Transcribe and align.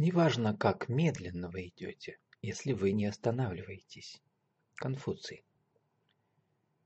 Неважно, 0.00 0.56
как 0.56 0.88
медленно 0.88 1.50
вы 1.50 1.66
идете, 1.66 2.20
если 2.40 2.72
вы 2.72 2.92
не 2.92 3.06
останавливаетесь. 3.06 4.22
Конфуций. 4.76 5.44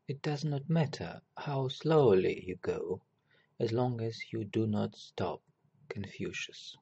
It 0.09 0.23
does 0.23 0.45
not 0.45 0.67
matter 0.69 1.21
how 1.37 1.69
slowly 1.69 2.43
you 2.43 2.59
go, 2.59 3.03
as 3.59 3.71
long 3.71 4.01
as 4.01 4.15
you 4.33 4.51
do 4.51 4.67
not 4.67 4.95
stop. 4.95 5.43
Confucius. 5.89 6.79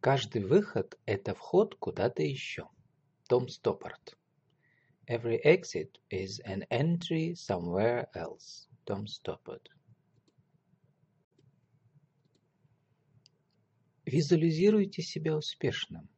Каждый 0.00 0.44
выход– 0.44 0.98
это 1.06 1.34
вход 1.34 1.74
куда-то 1.76 2.22
еще. 2.22 2.68
Том 3.30 3.48
Стоппард. 3.48 4.18
Every 5.06 5.40
exit 5.42 5.96
is 6.10 6.38
an 6.44 6.66
entry 6.68 7.34
somewhere 7.34 8.10
else. 8.14 8.68
Tom 8.84 9.06
Stoppard. 9.06 9.70
Визуализируйте 14.08 15.02
себя 15.02 15.36
успешным. 15.36 16.08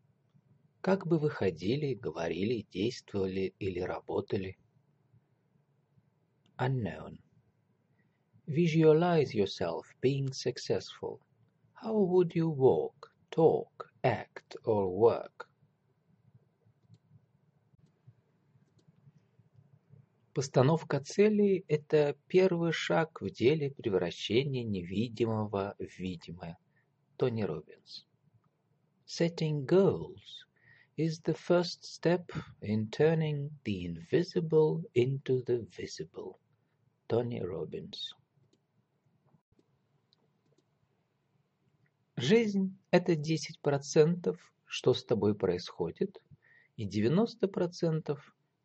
Как 0.80 1.08
бы 1.08 1.18
вы 1.18 1.28
ходили, 1.28 1.94
говорили, 1.94 2.64
действовали 2.70 3.52
или 3.58 3.80
работали? 3.80 4.56
Unknown. 6.56 7.18
Visualize 8.46 9.34
yourself 9.34 9.86
being 10.00 10.32
successful. 10.32 11.18
How 11.82 11.96
would 11.98 12.32
you 12.36 12.48
walk, 12.48 13.10
talk, 13.28 13.90
act 14.04 14.54
or 14.62 14.88
work? 14.88 15.48
Постановка 20.32 21.00
целей– 21.00 21.64
это 21.66 22.16
первый 22.28 22.70
шаг 22.70 23.20
в 23.20 23.30
деле 23.30 23.72
превращения 23.72 24.62
невидимого 24.62 25.74
в 25.80 25.98
видимое– 25.98 26.56
Tony 27.20 27.44
Robbins. 27.44 28.06
Setting 29.04 29.66
goals 29.66 30.46
is 30.96 31.20
the 31.20 31.34
first 31.34 31.84
step 31.84 32.32
in 32.62 32.88
turning 32.88 33.50
the 33.64 33.84
invisible 33.84 34.82
into 34.94 35.42
the 35.42 35.66
visible. 35.76 36.38
Tony 37.10 37.42
Robbins. 37.42 38.14
Жизнь– 42.16 42.74
это 42.90 43.12
10%, 43.12 44.38
что 44.64 44.94
с 44.94 45.04
тобой 45.04 45.34
происходит, 45.34 46.22
и 46.78 46.88
90% 46.88 48.18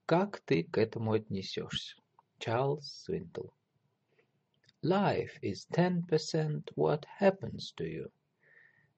как 0.06 0.40
ты 0.46 0.64
к 0.64 0.78
этому 0.78 1.12
отнесешься. 1.12 1.98
Чарльз 2.40 3.04
Свинтл. 3.04 3.50
Life 4.82 5.42
is 5.42 5.68
10% 5.74 6.72
what 6.78 7.04
happens 7.20 7.74
to 7.76 7.84
you– 7.84 8.10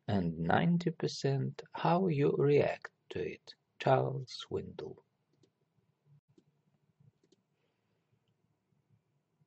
and 0.08 0.34
90% 0.48 1.62
how 1.72 2.08
you 2.08 2.34
react 2.38 2.90
to 3.10 3.20
it. 3.20 3.54
Charles 3.78 4.28
Swindoll 4.46 4.96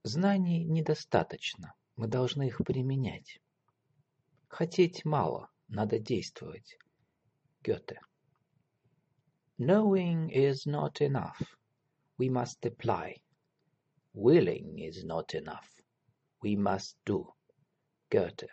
Знаний 0.03 0.63
недостаточно, 0.65 1.73
мы 1.95 2.07
должны 2.07 2.47
их 2.47 2.57
применять. 2.63 3.39
Хотеть 4.47 5.03
мало, 5.03 5.49
надо 5.67 5.99
действовать. 5.99 6.77
Гёте. 7.63 7.99
Knowing 9.57 10.29
is 10.31 10.67
not 10.67 11.01
enough, 11.01 11.41
we 12.19 12.29
must 12.29 12.63
apply. 12.65 13.15
Willing 14.13 14.77
is 14.77 15.03
not 15.03 15.33
enough, 15.33 15.69
we 16.43 16.55
must 16.55 16.95
do. 17.05 17.33
Goethe. 18.11 18.47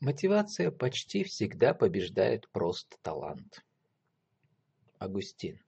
Мотивация 0.00 0.70
почти 0.70 1.24
всегда 1.24 1.74
побеждает 1.74 2.48
просто 2.52 2.96
талант. 3.02 3.62
Агустин. 4.98 5.62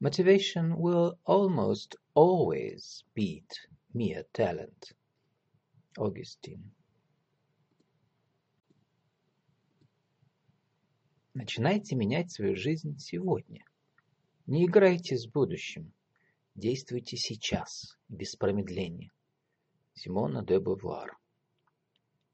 Motivation 0.00 0.76
will 0.76 1.16
almost 1.24 1.94
always 2.16 3.04
beat 3.14 3.48
mere 3.94 4.24
talent. 4.32 4.92
Augustine. 5.96 6.72
Начинайте 11.32 11.94
менять 11.94 12.32
свою 12.32 12.56
жизнь 12.56 12.98
сегодня. 12.98 13.64
Не 14.46 14.66
играйте 14.66 15.16
с 15.16 15.28
будущим. 15.28 15.92
Действуйте 16.56 17.16
сейчас, 17.16 17.96
без 18.08 18.34
промедления. 18.34 19.12
Симона 19.94 20.42
де 20.42 20.58
Бувуар. 20.58 21.19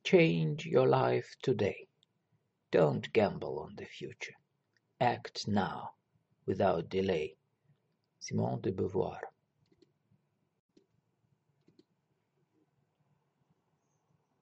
Change 0.05 0.65
your 0.65 0.87
life 0.87 1.35
today. 1.41 1.87
Don't 2.71 3.11
gamble 3.13 3.59
on 3.59 3.75
the 3.75 3.85
future. 3.85 4.35
Act 4.99 5.47
now, 5.47 5.91
without 6.45 6.89
delay. 6.89 7.35
Simone 8.19 8.61
de 8.61 8.71
Beauvoir. 8.71 9.21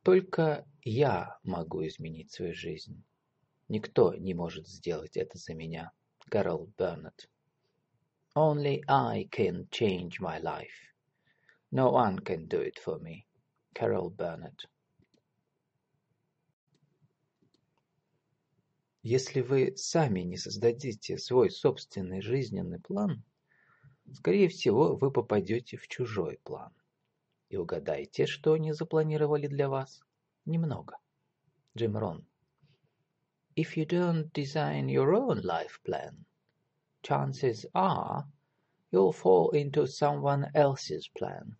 Только 0.03 0.65
я 0.83 1.37
могу 1.43 1.85
изменить 1.85 2.31
свою 2.31 2.53
жизнь. 2.53 3.03
Никто 3.67 4.15
не 4.15 4.33
может 4.33 4.67
сделать 4.67 5.17
это 5.17 5.37
за 5.37 5.53
меня. 5.53 5.91
Карл 6.29 6.69
Бернет. 6.77 7.29
Only 8.35 8.83
I 8.87 9.27
can 9.31 9.67
change 9.71 10.19
my 10.19 10.39
life. 10.39 10.93
No 11.71 11.91
one 11.91 12.19
can 12.19 12.47
do 12.47 12.61
it 12.61 12.79
for 12.79 12.99
me. 12.99 13.27
Carol 13.75 14.09
Burnett. 14.09 14.65
Если 19.06 19.42
вы 19.42 19.76
сами 19.76 20.20
не 20.20 20.38
создадите 20.38 21.18
свой 21.18 21.50
собственный 21.50 22.22
жизненный 22.22 22.80
план, 22.80 23.22
скорее 24.14 24.48
всего, 24.48 24.96
вы 24.96 25.10
попадете 25.10 25.76
в 25.76 25.86
чужой 25.88 26.40
план. 26.42 26.72
И 27.50 27.58
угадайте, 27.58 28.24
что 28.24 28.54
они 28.54 28.72
запланировали 28.72 29.46
для 29.46 29.68
вас? 29.68 30.00
Немного. 30.46 30.96
Джим 31.76 31.98
Рон. 31.98 32.24
If 33.56 33.76
you 33.76 33.84
don't 33.84 34.32
design 34.32 34.88
your 34.88 35.12
own 35.12 35.42
life 35.42 35.82
plan, 35.84 36.24
chances 37.02 37.66
are 37.74 38.24
you'll 38.90 39.12
fall 39.12 39.50
into 39.50 39.86
someone 39.86 40.50
else's 40.54 41.08
plan. 41.08 41.54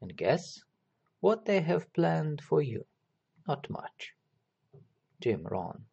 And 0.00 0.16
guess 0.16 0.64
what 1.20 1.44
they 1.44 1.60
have 1.60 1.92
planned 1.92 2.40
for 2.40 2.60
you? 2.60 2.84
Not 3.46 3.70
much. 3.70 4.16
Jim 5.20 5.46
Rohn. 5.46 5.86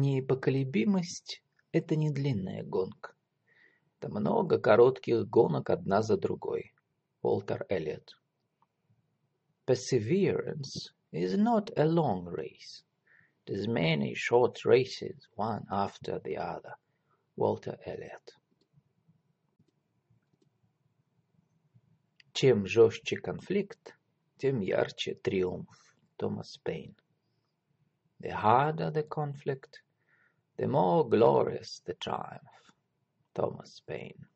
Непоколебимость– 0.00 1.42
это 1.72 1.96
не 1.96 2.10
длинная 2.10 2.62
гонка. 2.62 3.16
Это 3.98 4.08
много 4.08 4.60
коротких 4.60 5.26
гонок 5.28 5.70
одна 5.70 6.02
за 6.02 6.16
другой. 6.16 6.72
Уолтер 7.20 7.66
Эллиот. 7.68 8.14
Perseverance 9.66 10.92
is 11.10 11.36
not 11.36 11.72
a 11.76 11.84
long 11.84 12.26
race. 12.26 12.84
It 13.44 13.54
is 13.54 13.66
many 13.66 14.14
short 14.14 14.64
races, 14.64 15.26
one 15.34 15.64
after 15.68 16.20
the 16.20 16.36
other. 16.36 16.76
Уолтер 17.36 17.80
Эллиот. 17.84 18.38
Чем 22.34 22.66
жестче 22.66 23.16
конфликт, 23.16 23.98
тем 24.36 24.60
ярче 24.60 25.16
триумф. 25.16 25.76
Томас 26.16 26.56
Пейн. 26.64 26.94
The 28.20 28.30
harder 28.30 28.92
the 28.92 29.02
conflict, 29.02 29.82
the 30.58 30.66
more 30.66 31.08
glorious 31.08 31.80
the 31.86 31.94
triumph. 31.94 32.58
Thomas 33.34 33.80
Paine. 33.86 34.26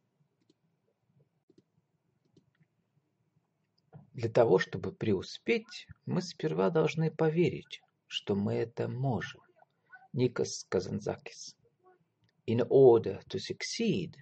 Для 4.14 4.28
того, 4.28 4.58
чтобы 4.58 4.92
преуспеть, 4.92 5.88
мы 6.06 6.22
сперва 6.22 6.70
должны 6.70 7.10
поверить, 7.10 7.80
что 8.06 8.34
мы 8.34 8.54
это 8.54 8.88
можем. 8.88 9.40
Никос 10.12 10.64
Казанзакис. 10.68 11.56
In 12.46 12.60
order 12.68 13.20
to 13.28 13.38
succeed, 13.38 14.16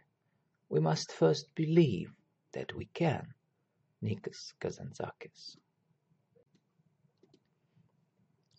we 0.68 0.80
must 0.80 1.12
first 1.12 1.54
believe 1.54 2.12
that 2.52 2.72
we 2.74 2.86
can. 2.94 3.34
Nikos 4.00 4.54
Kazantzakis. 4.58 5.58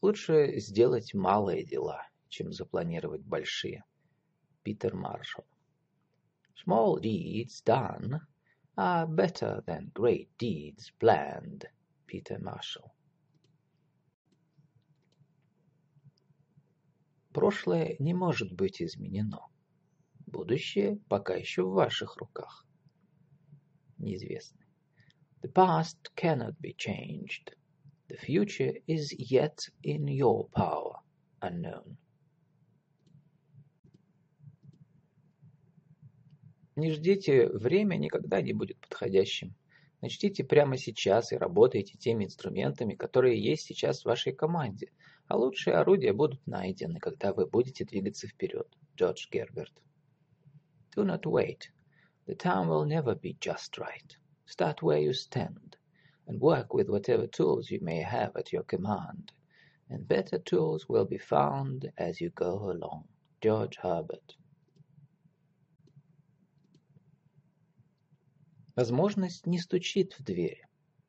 Лучше 0.02 0.60
сделать 0.60 1.14
малые 1.14 1.64
дела, 1.64 2.11
чем 2.32 2.52
запланировать 2.54 3.22
большие. 3.22 3.84
Питер 4.64 4.96
Маршалл. 4.96 5.46
Small 6.66 7.00
deeds 7.02 7.62
done 7.66 8.22
are 8.78 9.06
better 9.06 9.62
than 9.66 9.92
great 9.94 10.30
deeds 10.38 10.92
planned. 11.00 11.66
Peter 12.08 12.40
Marshall. 12.40 12.92
Прошлое 17.34 17.96
не 18.00 18.14
может 18.14 18.54
быть 18.54 18.82
изменено. 18.82 19.48
Будущее 20.26 21.00
пока 21.10 21.36
еще 21.36 21.64
в 21.64 21.74
ваших 21.74 22.18
руках. 22.18 22.66
Неизвестный. 23.98 24.68
The 25.42 25.52
past 25.52 25.98
cannot 26.16 26.56
be 26.62 26.74
changed. 26.74 27.56
The 28.08 28.18
future 28.18 28.74
is 28.88 29.14
yet 29.18 29.70
in 29.84 30.08
your 30.08 30.50
power. 30.50 31.02
Unknown. 31.42 31.98
Не 36.76 36.92
ждите, 36.92 37.48
время 37.50 37.98
никогда 37.98 38.42
не 38.42 38.54
будет 38.54 38.78
подходящим. 38.80 39.54
Начните 40.02 40.44
прямо 40.44 40.78
сейчас 40.78 41.32
и 41.32 41.38
работайте 41.38 41.98
теми 41.98 42.26
инструментами, 42.26 42.96
которые 42.96 43.44
есть 43.44 43.66
сейчас 43.66 44.02
в 44.02 44.06
вашей 44.06 44.34
команде, 44.34 44.92
а 45.28 45.38
лучшие 45.38 45.76
орудия 45.76 46.14
будут 46.14 46.46
найдены, 46.48 47.00
когда 47.00 47.34
вы 47.34 47.46
будете 47.46 47.86
двигаться 47.86 48.28
вперед. 48.28 48.68
Джордж 48.96 49.28
Герберт. 49.32 49.74
Do 50.96 51.04
not 51.04 51.24
wait. 51.26 51.70
The 52.26 52.36
time 52.36 52.68
will 52.68 52.86
never 52.86 53.16
be 53.16 53.38
just 53.40 53.78
right. 53.78 54.18
Start 54.46 54.82
where 54.82 55.00
you 55.00 55.14
stand 55.14 55.78
and 56.26 56.40
work 56.40 56.74
with 56.74 56.90
whatever 56.90 57.28
tools 57.28 57.70
you 57.70 57.80
may 57.82 58.02
have 58.02 58.36
at 58.36 58.52
your 58.52 58.64
command. 58.64 59.32
And 59.90 60.08
better 60.08 60.40
tools 60.40 60.88
will 60.88 61.06
be 61.06 61.18
found 61.18 61.92
as 61.98 62.22
you 62.22 62.30
go 62.30 62.72
along. 62.72 63.08
George 63.42 63.78
Herbert. 63.78 64.36
Возможность 68.76 69.46
не 69.46 69.60
стучит 69.60 70.18
в 70.18 70.24
дверь. 70.24 70.66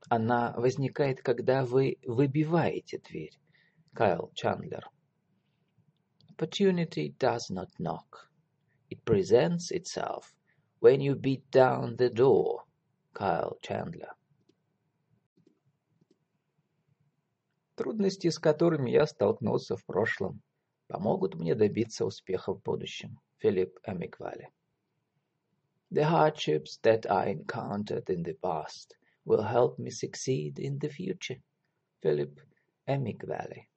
Она 0.09 0.53
возникает, 0.57 1.23
когда 1.23 1.65
вы 1.65 1.99
выбиваете 2.05 2.99
дверь. 2.99 3.39
Кайл 3.95 4.31
Чандлер. 4.35 4.91
Opportunity 6.31 7.17
does 7.19 7.51
not 7.51 7.69
knock. 7.79 8.29
It 8.91 9.05
presents 9.05 9.71
itself 9.71 10.35
when 10.81 11.01
you 11.01 11.15
beat 11.15 11.49
down 11.51 11.97
the 11.97 12.11
door. 12.11 12.65
Kyle 13.15 13.59
Chandler. 13.61 14.15
Трудности, 17.75 18.29
с 18.29 18.39
которыми 18.39 18.91
я 18.91 19.07
столкнулся 19.07 19.77
в 19.77 19.85
прошлом, 19.85 20.43
помогут 20.89 21.35
мне 21.35 21.55
добиться 21.55 22.05
успеха 22.05 22.55
в 22.55 22.63
будущем. 22.63 23.19
Филипп 23.39 23.79
Эмиквали. 23.87 24.51
The 25.92 26.06
hardships 26.06 26.78
that 26.84 27.10
I 27.10 27.28
encountered 27.28 28.10
in 28.10 28.24
the 28.24 28.34
past 28.34 28.96
will 29.26 29.44
help 29.44 29.80
me 29.80 29.90
succeed 29.90 30.60
in 30.60 30.80
the 30.80 30.90
future. 30.90 31.42
Philip 32.02 32.40
Emick 32.88 33.24
Valley. 33.24 33.70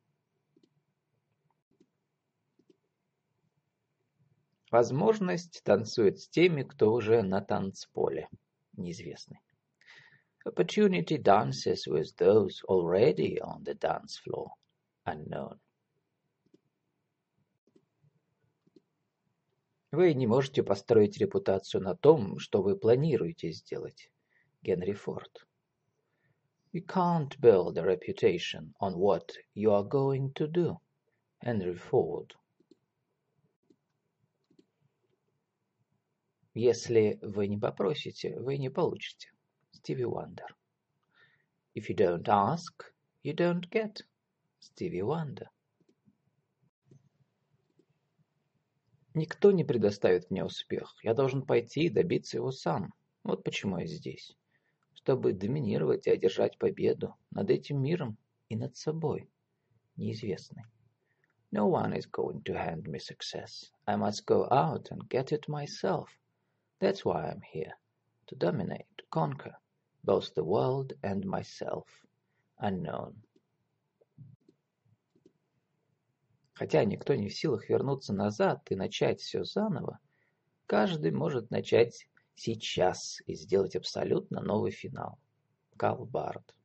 Возможность 4.71 5.63
танцует 5.65 6.21
с 6.21 6.29
теми, 6.29 6.63
кто 6.63 6.93
уже 6.93 7.23
на 7.23 7.41
танцполе. 7.41 8.29
Неизвестный. 8.77 9.41
Opportunity 10.47 11.19
dances 11.19 11.87
with 11.87 12.17
those 12.17 12.63
already 12.69 13.41
on 13.41 13.65
the 13.65 13.75
dance 13.75 14.17
floor. 14.17 14.53
Unknown. 15.07 15.59
Вы 19.96 20.14
не 20.14 20.28
можете 20.28 20.62
построить 20.62 21.18
репутацию 21.20 21.82
на 21.82 21.96
том, 21.96 22.38
что 22.38 22.62
вы 22.62 22.76
планируете 22.76 23.54
сделать. 23.54 24.12
Генри 24.62 24.92
Форд. 24.92 25.48
You 26.74 26.86
can't 26.86 27.40
build 27.40 27.78
a 27.78 27.86
reputation 27.86 28.74
on 28.82 28.96
what 28.98 29.30
you 29.54 29.72
are 29.72 29.88
going 29.88 30.34
to 30.34 30.52
do. 30.52 30.76
Henry 31.42 31.80
Ford. 31.90 32.34
Если 36.54 37.18
вы 37.22 37.48
не 37.48 37.58
попросите, 37.58 38.38
вы 38.38 38.58
не 38.58 38.70
получите. 38.70 39.32
Стиви 39.72 40.04
Уандер. 40.04 40.58
If 41.74 41.88
you 41.88 41.96
don't 41.96 42.28
ask, 42.28 42.84
you 43.24 43.34
don't 43.34 43.70
get. 43.70 44.02
Стиви 44.60 45.02
Уандер. 45.02 45.50
Никто 49.16 49.52
не 49.52 49.64
предоставит 49.64 50.30
мне 50.30 50.44
успех. 50.44 50.94
Я 51.02 51.14
должен 51.14 51.46
пойти 51.46 51.86
и 51.86 51.90
добиться 51.90 52.36
его 52.36 52.52
сам. 52.52 52.94
Вот 53.24 53.46
почему 53.46 53.78
я 53.78 53.88
здесь. 53.88 54.36
Чтобы 54.94 55.32
доминировать 55.32 56.06
и 56.06 56.12
одержать 56.12 56.58
победу 56.58 57.16
над 57.32 57.50
этим 57.50 57.82
миром 57.82 58.18
и 58.50 58.58
над 58.58 58.76
собой. 58.76 59.30
Неизвестный. 59.96 60.66
No 61.54 61.70
one 61.70 61.94
is 61.94 62.06
going 62.12 62.44
to 62.44 62.56
hand 62.56 62.90
me 62.90 63.00
success. 63.00 63.72
I 63.88 63.96
must 63.96 64.26
go 64.26 64.50
out 64.52 64.92
and 64.92 65.08
get 65.08 65.32
it 65.32 65.48
myself. 65.48 66.10
That's 66.82 67.06
why 67.06 67.30
I'm 67.30 67.42
here. 67.54 67.72
To 68.28 68.36
dominate, 68.36 68.90
to 68.98 69.06
conquer, 69.12 69.56
both 70.04 70.34
the 70.36 70.44
world 70.44 70.92
and 71.04 71.24
myself. 71.26 71.86
Unknown. 72.60 73.24
Хотя 76.56 76.86
никто 76.86 77.16
не 77.16 77.28
в 77.28 77.36
силах 77.36 77.68
вернуться 77.68 78.14
назад 78.14 78.72
и 78.72 78.76
начать 78.76 79.20
все 79.20 79.44
заново, 79.44 80.00
каждый 80.68 81.12
может 81.12 81.52
начать 81.52 82.08
сейчас 82.34 83.22
и 83.26 83.36
сделать 83.36 83.76
абсолютно 83.76 84.42
новый 84.42 84.72
финал. 84.72 85.20
Карл 85.76 86.06
Барт. 86.06 86.56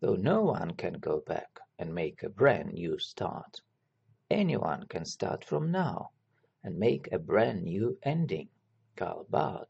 Though 0.00 0.16
no 0.16 0.42
one 0.44 0.74
can 0.74 0.98
go 0.98 1.22
back 1.22 1.60
and 1.78 1.92
make 1.92 2.22
a 2.22 2.30
brand 2.30 2.72
new 2.72 2.98
start, 2.98 3.62
anyone 4.30 4.86
can 4.88 5.04
start 5.04 5.44
from 5.44 5.70
now 5.70 6.08
and 6.62 6.78
make 6.78 7.12
a 7.12 7.18
brand 7.18 7.64
new 7.64 7.98
ending. 8.00 8.48
Карл 8.94 9.26
Барт. 9.28 9.68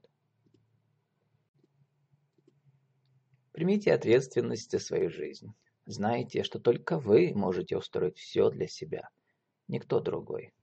Примите 3.51 3.93
ответственность 3.93 4.71
за 4.71 4.79
свою 4.79 5.11
жизнь. 5.11 5.53
Знайте, 5.87 6.45
что 6.45 6.61
только 6.61 7.01
вы 7.01 7.33
можете 7.35 7.77
устроить 7.77 8.19
все 8.19 8.49
для 8.49 8.69
себя– 8.69 9.09
никто 9.72 10.00
другой. 10.00 10.54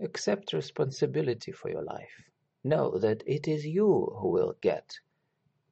Accept 0.00 0.52
responsibility 0.52 1.52
for 1.52 1.70
your 1.70 1.82
life. 1.82 2.30
Know 2.64 2.98
that 2.98 3.22
it 3.26 3.48
is 3.48 3.64
you 3.64 4.12
who 4.20 4.28
will 4.30 4.54
get 4.60 5.00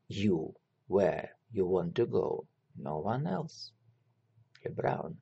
you 0.08 0.54
where 0.88 1.36
you 1.52 1.66
want 1.66 1.94
to 1.94 2.06
go, 2.06 2.46
no 2.76 2.98
one 2.98 3.26
else. 3.26 3.72
Brown. 4.74 5.16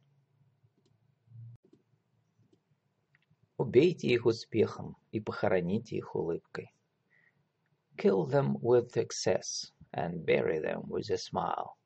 Убейте 3.58 4.08
их 4.08 4.26
успехом 4.26 4.96
и 5.12 5.20
похороните 5.20 5.96
их 5.96 6.14
улыбкой. 6.14 6.72
Kill 7.96 8.26
them 8.26 8.56
with 8.60 8.92
success 8.92 9.72
and 9.92 10.24
bury 10.24 10.58
them 10.58 10.88
with 10.88 11.10
a 11.10 11.18
smile. 11.18 11.76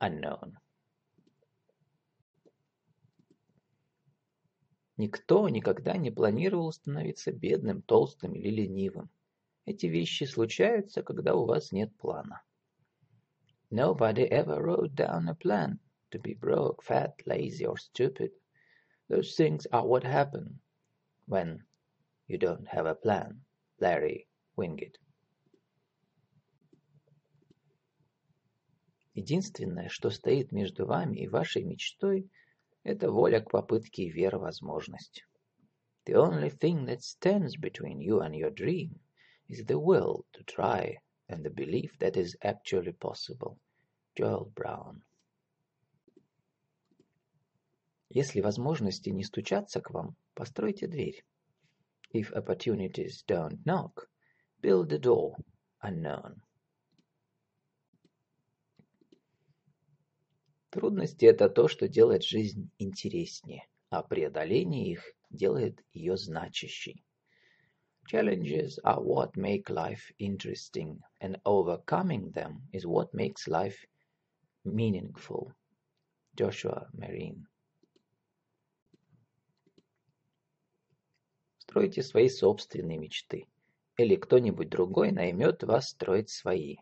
Unknown. 0.00 0.56
Никто 4.97 5.49
никогда 5.49 5.97
не 5.97 6.09
планировал 6.09 6.71
становиться 6.71 7.33
бедным, 7.33 7.81
толстым 7.81 8.33
или 8.33 8.49
ленивым. 8.49 9.09
Эти 9.65 9.87
вещи 9.87 10.23
случаются, 10.23 11.03
когда 11.03 11.35
у 11.35 11.45
вас 11.45 11.73
нет 11.73 11.93
плана. 11.97 12.41
Nobody 13.69 14.25
ever 14.29 14.61
wrote 14.61 14.95
down 14.95 15.27
a 15.27 15.35
plan 15.35 15.79
to 16.11 16.21
be 16.21 16.33
broke, 16.33 16.81
fat, 16.81 17.15
lazy 17.25 17.65
or 17.65 17.77
stupid. 17.77 18.31
Those 19.09 19.35
things 19.35 19.67
are 19.71 19.85
what 19.85 20.03
happen 20.03 20.61
when 21.27 21.65
you 22.27 22.37
don't 22.37 22.67
have 22.67 22.85
a 22.85 22.95
plan. 22.95 23.43
Larry 23.81 24.27
Wingate. 24.55 24.97
Единственное, 29.13 29.89
что 29.89 30.09
стоит 30.09 30.53
между 30.53 30.85
вами 30.85 31.17
и 31.17 31.27
вашей 31.27 31.63
мечтой– 31.63 32.29
Это 32.84 33.10
воля 33.10 33.40
к 33.40 33.50
попытке 33.50 34.04
и 34.04 34.10
вера 34.10 34.38
в 34.38 34.42
возможность. 34.42 35.24
The 36.06 36.14
only 36.14 36.50
thing 36.50 36.86
that 36.86 37.02
stands 37.02 37.56
between 37.56 38.00
you 38.00 38.20
and 38.20 38.34
your 38.34 38.50
dream 38.50 39.00
is 39.48 39.64
the 39.66 39.78
will 39.78 40.24
to 40.32 40.42
try 40.44 40.96
and 41.28 41.44
the 41.44 41.50
belief 41.50 41.98
that 41.98 42.16
is 42.16 42.36
actually 42.42 42.92
possible. 42.92 43.58
Joel 44.16 44.52
Brown. 44.54 45.02
Если 48.08 48.40
возможности 48.40 49.10
не 49.10 49.22
стучатся 49.24 49.80
к 49.80 49.90
вам, 49.90 50.16
постройте 50.34 50.88
дверь. 50.88 51.24
If 52.12 52.32
opportunities 52.32 53.22
don't 53.24 53.64
knock, 53.64 54.08
build 54.60 54.92
a 54.92 54.98
door 54.98 55.36
unknown. 55.80 56.42
Трудности– 60.75 61.23
это 61.27 61.47
то, 61.47 61.69
что 61.69 61.87
делает 61.87 62.25
жизнь 62.25 62.69
интереснее, 62.79 63.65
а 63.91 64.03
преодоление 64.03 64.91
их 64.91 65.13
делает 65.29 65.81
ее 65.93 66.17
значащей. 66.17 67.01
Challenges 68.11 68.77
are 68.83 69.01
what 69.01 69.37
make 69.37 69.69
life 69.69 70.11
interesting, 70.19 70.99
and 71.21 71.39
overcoming 71.45 72.29
them 72.33 72.59
is 72.73 72.83
what 72.85 73.13
makes 73.13 73.47
life 73.47 73.87
meaningful. 74.65 75.53
Joshua 76.35 76.89
Marine 76.91 77.45
стройте 81.59 82.03
свои 82.03 82.27
собственные 82.27 82.97
мечты, 82.97 83.47
или 83.95 84.17
кто-нибудь 84.17 84.67
другой 84.67 85.13
наймет 85.13 85.63
вас 85.63 85.91
строить 85.91 86.29
свои. 86.29 86.75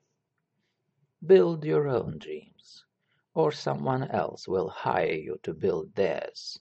Build 1.22 1.62
your 1.62 1.86
own 1.90 2.18
dreams, 2.18 2.88
or 3.35 3.53
someone 3.53 4.03
else 4.11 4.49
will 4.49 4.69
hire 4.69 5.13
you 5.13 5.39
to 5.43 5.55
build 5.55 5.95
theirs. 5.95 6.59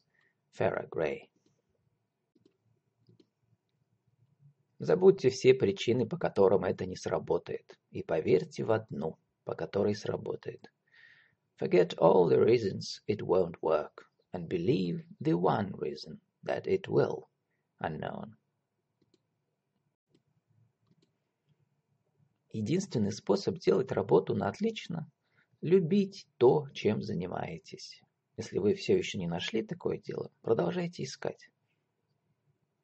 Farrah 0.54 0.88
Gray. 0.90 1.30
Забудьте 4.80 5.32
все 5.32 5.56
причины, 5.56 6.08
по 6.08 6.18
которым 6.18 6.64
это 6.64 6.86
не 6.86 6.96
сработает, 6.96 7.80
и 7.90 8.04
поверьте 8.04 8.64
в 8.64 8.72
одну, 8.72 9.18
по 9.44 9.56
которой 9.56 9.96
сработает. 9.96 10.72
Forget 11.60 11.96
all 11.98 12.30
the 12.30 12.40
reasons 12.40 13.02
it 13.08 13.24
won't 13.24 13.56
work, 13.64 14.06
and 14.34 14.48
believe 14.48 15.04
the 15.20 15.34
one 15.34 15.74
reason 15.80 16.20
that 16.44 16.68
it 16.68 16.88
will. 16.88 17.28
Unknown. 17.80 18.36
Единственный 22.52 23.12
способ 23.12 23.58
делать 23.58 23.92
работу 23.92 24.36
на 24.36 24.48
отлично – 24.50 25.21
любить 25.62 26.26
то, 26.37 26.69
чем 26.75 27.02
занимаетесь. 27.02 28.02
Если 28.37 28.59
вы 28.59 28.75
все 28.75 28.99
еще 28.99 29.19
не 29.19 29.28
нашли 29.28 29.62
такое 29.62 29.99
дело, 29.99 30.31
продолжайте 30.42 31.04
искать. 31.04 31.49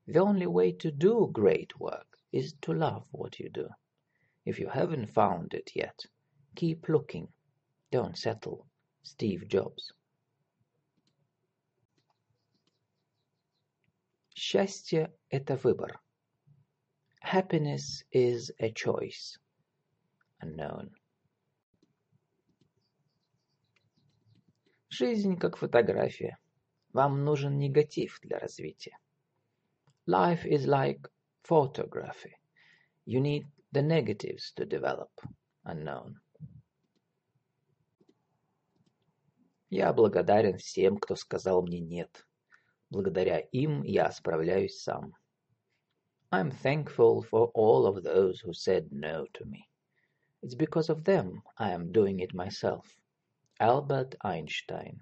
The 0.07 0.23
only 0.23 0.47
way 0.47 0.73
to 0.79 0.91
do 0.91 1.31
great 1.31 1.77
work 1.79 2.07
is 2.33 2.55
to 2.61 2.73
love 2.73 3.05
what 3.13 3.39
you 3.39 3.51
do. 3.51 3.69
If 4.47 4.59
you 4.59 4.71
haven't 4.71 5.13
found 5.13 5.53
it 5.53 5.73
yet, 5.75 6.07
keep 6.55 6.89
looking. 6.89 7.29
Don't 7.91 8.17
settle. 8.17 8.67
Steve 9.03 9.49
Jobs. 9.49 9.93
Счастье– 14.35 15.13
это 15.31 15.57
выбор. 15.57 16.01
Happiness 17.23 18.05
is 18.13 18.51
a 18.61 18.71
choice. 18.71 19.37
Unknown. 20.41 20.91
Жизнь 24.99 25.37
как 25.37 25.57
фотография. 25.57 26.39
Вам 26.93 27.25
нужен 27.25 27.57
негатив 27.57 28.19
для 28.21 28.41
развития. 28.41 28.99
Life 30.09 30.45
is 30.45 30.67
like 30.67 31.09
photography. 31.49 32.33
You 33.07 33.21
need 33.21 33.47
the 33.71 33.81
negatives 33.81 34.53
to 34.57 34.67
develop. 34.67 35.11
Unknown. 35.65 36.17
Я 39.71 39.93
благодарен 39.93 40.59
всем, 40.59 40.99
кто 40.99 41.15
сказал 41.15 41.63
мне 41.63 41.79
«нет». 41.79 42.27
Благодаря 42.91 43.39
им 43.39 43.85
я 43.85 44.11
справляюсь 44.11 44.83
сам. 44.83 45.15
I'm 46.33 46.51
thankful 46.51 47.23
for 47.23 47.53
all 47.55 47.87
of 47.87 48.03
those 48.03 48.41
who 48.41 48.53
said 48.53 48.91
no 48.91 49.27
to 49.35 49.45
me. 49.45 49.69
It's 50.43 50.57
because 50.57 50.89
of 50.89 51.05
them 51.05 51.43
I 51.57 51.71
am 51.71 51.93
doing 51.93 52.19
it 52.19 52.35
myself. 52.35 52.99
Albert 53.61 54.17
Einstein 54.23 55.01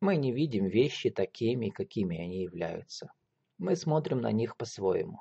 Мы 0.00 0.16
не 0.16 0.32
видим 0.32 0.68
вещи 0.68 1.10
такими, 1.10 1.68
какими 1.68 2.18
они 2.18 2.42
являются. 2.44 3.12
Мы 3.58 3.76
смотрим 3.76 4.22
на 4.22 4.32
них 4.32 4.56
по-своему. 4.56 5.20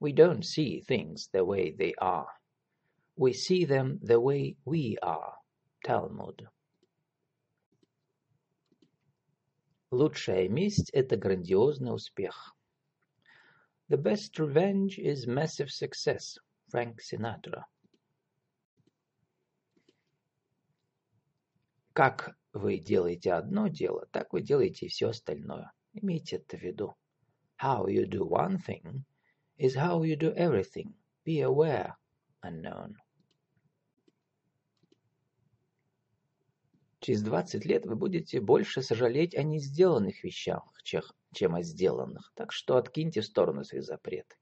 We 0.00 0.14
don't 0.14 0.42
see 0.42 0.80
things 0.80 1.28
the 1.30 1.44
way 1.44 1.76
they 1.76 1.92
are. 2.00 2.28
We 3.16 3.34
see 3.34 3.66
them 3.66 3.98
the 4.00 4.18
way 4.18 4.56
we 4.64 4.96
are. 5.02 5.34
Talmud. 5.84 6.48
Лучшая 9.90 10.48
месть– 10.48 10.88
это 10.94 11.18
грандиозный 11.18 11.94
успех. 11.94 12.56
The 13.90 13.98
best 13.98 14.38
revenge 14.38 14.98
is 14.98 15.26
massive 15.26 15.68
success. 15.68 16.38
Frank 16.70 17.02
Sinatra. 17.02 17.66
Как 22.00 22.34
вы 22.54 22.78
делаете 22.78 23.34
одно 23.34 23.68
дело, 23.68 24.06
так 24.10 24.32
вы 24.32 24.40
делаете 24.40 24.86
и 24.86 24.88
все 24.88 25.10
остальное. 25.10 25.70
Имейте 25.92 26.36
это 26.36 26.56
в 26.56 26.62
виду. 26.62 26.96
How 27.62 27.88
you 27.88 28.06
do 28.06 28.26
one 28.26 28.56
thing 28.66 29.02
is 29.58 29.76
how 29.76 30.02
you 30.02 30.16
do 30.16 30.34
everything. 30.34 30.94
Be 31.26 31.42
aware, 31.42 31.96
unknown. 32.42 32.94
Через 37.00 37.20
20 37.20 37.66
лет 37.66 37.84
вы 37.84 37.96
будете 37.96 38.40
больше 38.40 38.80
сожалеть 38.80 39.34
о 39.34 39.42
не 39.42 39.58
сделанных 39.58 40.24
вещах, 40.24 40.64
чем 40.82 41.54
о 41.54 41.62
сделанных. 41.62 42.32
Так 42.34 42.52
что 42.52 42.78
откиньте 42.78 43.20
в 43.20 43.26
сторону 43.26 43.62
свои 43.62 43.82
запреты. 43.82 44.36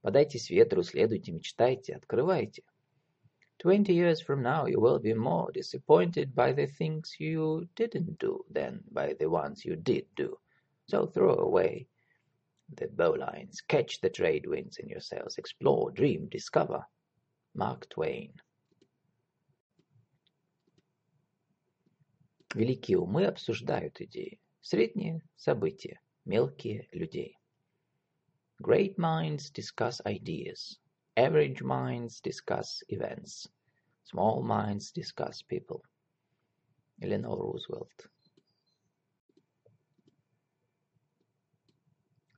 Подайтесь 0.00 0.50
ветру, 0.50 0.82
следуйте, 0.82 1.30
мечтайте, 1.30 1.94
открывайте. 1.94 2.64
Twenty 3.59 3.93
years 3.93 4.21
from 4.21 4.41
now, 4.41 4.65
you 4.65 4.79
will 4.79 4.99
be 4.99 5.13
more 5.13 5.51
disappointed 5.51 6.33
by 6.33 6.51
the 6.51 6.65
things 6.65 7.15
you 7.19 7.67
didn't 7.75 8.17
do 8.17 8.43
than 8.49 8.83
by 8.91 9.13
the 9.13 9.29
ones 9.29 9.63
you 9.63 9.75
did 9.75 10.05
do. 10.15 10.37
So 10.87 11.05
throw 11.05 11.35
away 11.35 11.87
the 12.75 12.87
bowlines, 12.87 13.57
catch 13.67 14.01
the 14.01 14.09
trade 14.09 14.45
winds 14.47 14.77
in 14.77 14.89
your 14.89 15.01
sails, 15.01 15.37
explore, 15.37 15.91
dream, 15.91 16.27
discover. 16.29 16.83
Mark 17.53 17.87
Twain. 17.89 18.33
Великие 22.55 22.97
умы 22.97 23.25
обсуждают 23.25 24.01
идеи, 24.01 24.39
средние – 24.61 25.35
события, 25.35 26.01
мелкие – 26.25 26.91
людей. 26.93 27.37
Great 28.61 28.97
minds 28.97 29.49
discuss 29.49 30.01
ideas, 30.05 30.79
Average 31.17 31.61
minds 31.61 32.21
discuss 32.21 32.83
events. 32.89 33.47
Small 34.03 34.41
minds 34.43 34.91
discuss 34.91 35.41
people. 35.41 35.83
Eleanor 37.01 37.37
Рузвельт. 37.37 38.09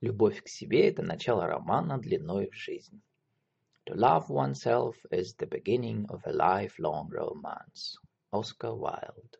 Любовь 0.01 0.43
к 0.43 0.47
себе – 0.49 0.89
это 0.89 1.01
начало 1.01 1.47
романа 1.47 1.97
длиной 1.97 2.49
в 2.49 2.55
жизнь. 2.55 3.01
To 3.85 3.95
love 3.95 4.29
oneself 4.29 4.95
is 5.11 5.35
the 5.35 5.47
beginning 5.47 6.05
of 6.09 6.21
a 6.25 6.31
lifelong 6.31 7.09
romance. 7.09 7.97
Oscar 8.31 8.73
Wilde. 8.75 9.37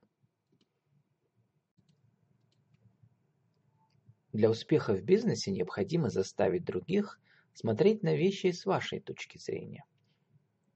Для 4.33 4.49
успеха 4.49 4.93
в 4.93 5.03
бизнесе 5.03 5.51
необходимо 5.51 6.09
заставить 6.09 6.65
других 6.65 7.19
смотреть 7.57 8.03
на 8.03 8.15
вещи 8.15 8.51
с 8.51 8.65
вашей 8.65 8.99
точки 8.99 9.37
зрения. 9.37 9.85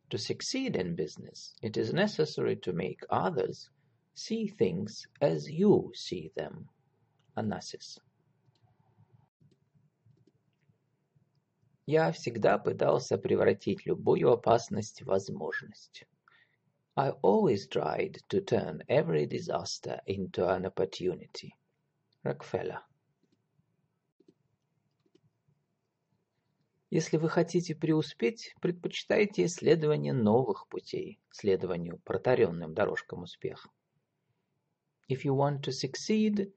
To 0.10 0.18
succeed 0.18 0.76
in 0.76 0.96
business, 0.96 1.54
it 1.62 1.76
is 1.76 1.92
necessary 1.92 2.56
to 2.62 2.72
make 2.72 3.02
others 3.10 3.70
see 4.14 4.48
things 4.48 5.06
as 5.20 5.50
you 5.50 5.92
see 5.94 6.32
them. 6.36 6.70
Анасис. 7.36 8.00
Я 11.86 12.12
всегда 12.12 12.58
пытался 12.58 13.18
превратить 13.18 13.86
любую 13.86 14.32
опасность 14.32 15.02
в 15.02 15.06
возможность. 15.06 16.06
I 16.96 17.12
always 17.22 17.68
tried 17.68 18.18
to 18.30 18.42
turn 18.42 18.82
every 18.90 19.26
disaster 19.26 20.02
into 20.08 20.48
an 20.50 20.66
opportunity. 20.66 21.54
Рокфеллер. 22.24 22.82
Если 26.93 27.17
вы 27.17 27.31
хотите 27.31 27.75
преуспеть, 27.75 28.55
предпочитайте 28.61 29.47
исследование 29.47 30.13
новых 30.13 30.69
путей, 30.69 31.19
следованию 31.31 31.99
протаренным 32.05 32.75
дорожкам 32.75 33.23
успеха. 33.23 33.71
If 35.09 35.25
you 35.25 35.35
want 35.35 35.63
to 35.63 35.73
succeed, 35.73 36.53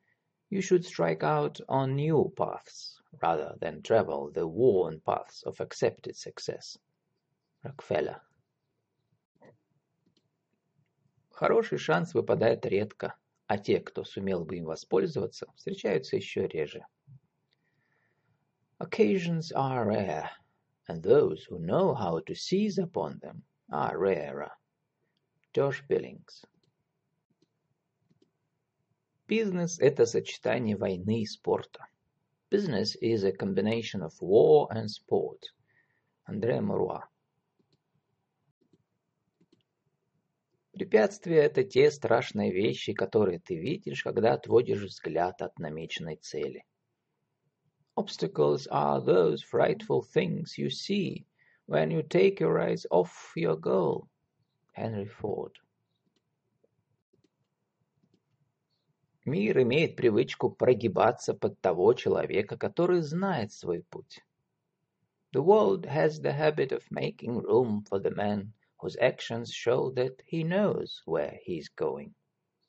you 0.49 0.59
should 0.59 0.83
strike 0.83 1.23
out 1.23 1.61
on 1.69 1.95
new 1.95 2.27
paths 2.35 2.99
rather 3.21 3.57
than 3.61 3.81
travel 3.81 4.29
the 4.33 4.45
worn 4.45 4.99
paths 4.99 5.41
of 5.45 5.61
accepted 5.61 6.17
success. 6.17 6.77
Рокфеллер. 7.63 8.21
Хороший 11.31 11.77
шанс 11.77 12.13
выпадает 12.13 12.65
редко, 12.65 13.15
а 13.47 13.57
те, 13.57 13.79
кто 13.79 14.03
сумел 14.03 14.43
бы 14.43 14.57
им 14.57 14.65
воспользоваться, 14.65 15.47
встречаются 15.55 16.17
еще 16.17 16.45
реже. 16.45 16.85
Occasions 18.85 19.51
are 19.51 19.87
rare, 19.87 20.29
and 20.87 21.01
those 21.01 21.43
who 21.45 21.57
know 21.57 21.95
how 21.95 22.19
to 22.19 22.35
seize 22.35 22.77
upon 22.77 23.17
them 23.17 23.43
are 23.71 23.97
rarer. 23.97 24.51
Josh 25.55 25.81
Billings 25.89 26.45
Бизнес– 29.27 29.79
это 29.81 30.05
сочетание 30.05 30.77
войны 30.77 31.23
и 31.23 31.25
спорта. 31.25 31.87
Business 32.51 32.95
is 33.01 33.23
a 33.23 33.31
combination 33.31 34.03
of 34.03 34.13
war 34.21 34.67
and 34.69 34.87
sport. 34.87 35.41
Андре 36.29 36.61
Муруа 36.61 37.09
Препятствия– 40.73 41.41
это 41.45 41.63
те 41.63 41.89
страшные 41.89 42.51
вещи, 42.51 42.93
которые 42.93 43.39
ты 43.39 43.55
видишь, 43.55 44.03
когда 44.03 44.33
отводишь 44.33 44.83
взгляд 44.83 45.41
от 45.41 45.57
намеченной 45.57 46.17
цели. 46.17 46.63
Obstacles 47.96 48.66
are 48.68 49.00
those 49.00 49.42
frightful 49.42 50.02
things 50.02 50.56
you 50.56 50.70
see 50.70 51.26
when 51.66 51.90
you 51.90 52.02
take 52.02 52.40
your 52.40 52.58
eyes 52.58 52.86
off 52.90 53.32
your 53.36 53.56
goal. 53.56 54.08
Henry 54.72 55.06
Ford. 55.06 55.52
Мир 59.26 59.62
имеет 59.62 59.96
привычку 59.96 60.50
прогибаться 60.50 61.34
под 61.34 61.60
того 61.60 61.92
человека, 61.94 62.56
который 62.56 63.02
знает 63.02 63.52
свой 63.52 63.82
путь. 63.90 64.20
The 65.32 65.42
world 65.42 65.84
has 65.86 66.20
the 66.20 66.32
habit 66.32 66.72
of 66.72 66.90
making 66.90 67.42
room 67.42 67.84
for 67.88 68.00
the 68.00 68.10
man 68.10 68.52
whose 68.80 68.96
actions 68.96 69.52
show 69.52 69.90
that 69.90 70.20
he 70.24 70.42
knows 70.42 71.02
where 71.04 71.38
he 71.44 71.58
is 71.58 71.68
going. 71.68 72.14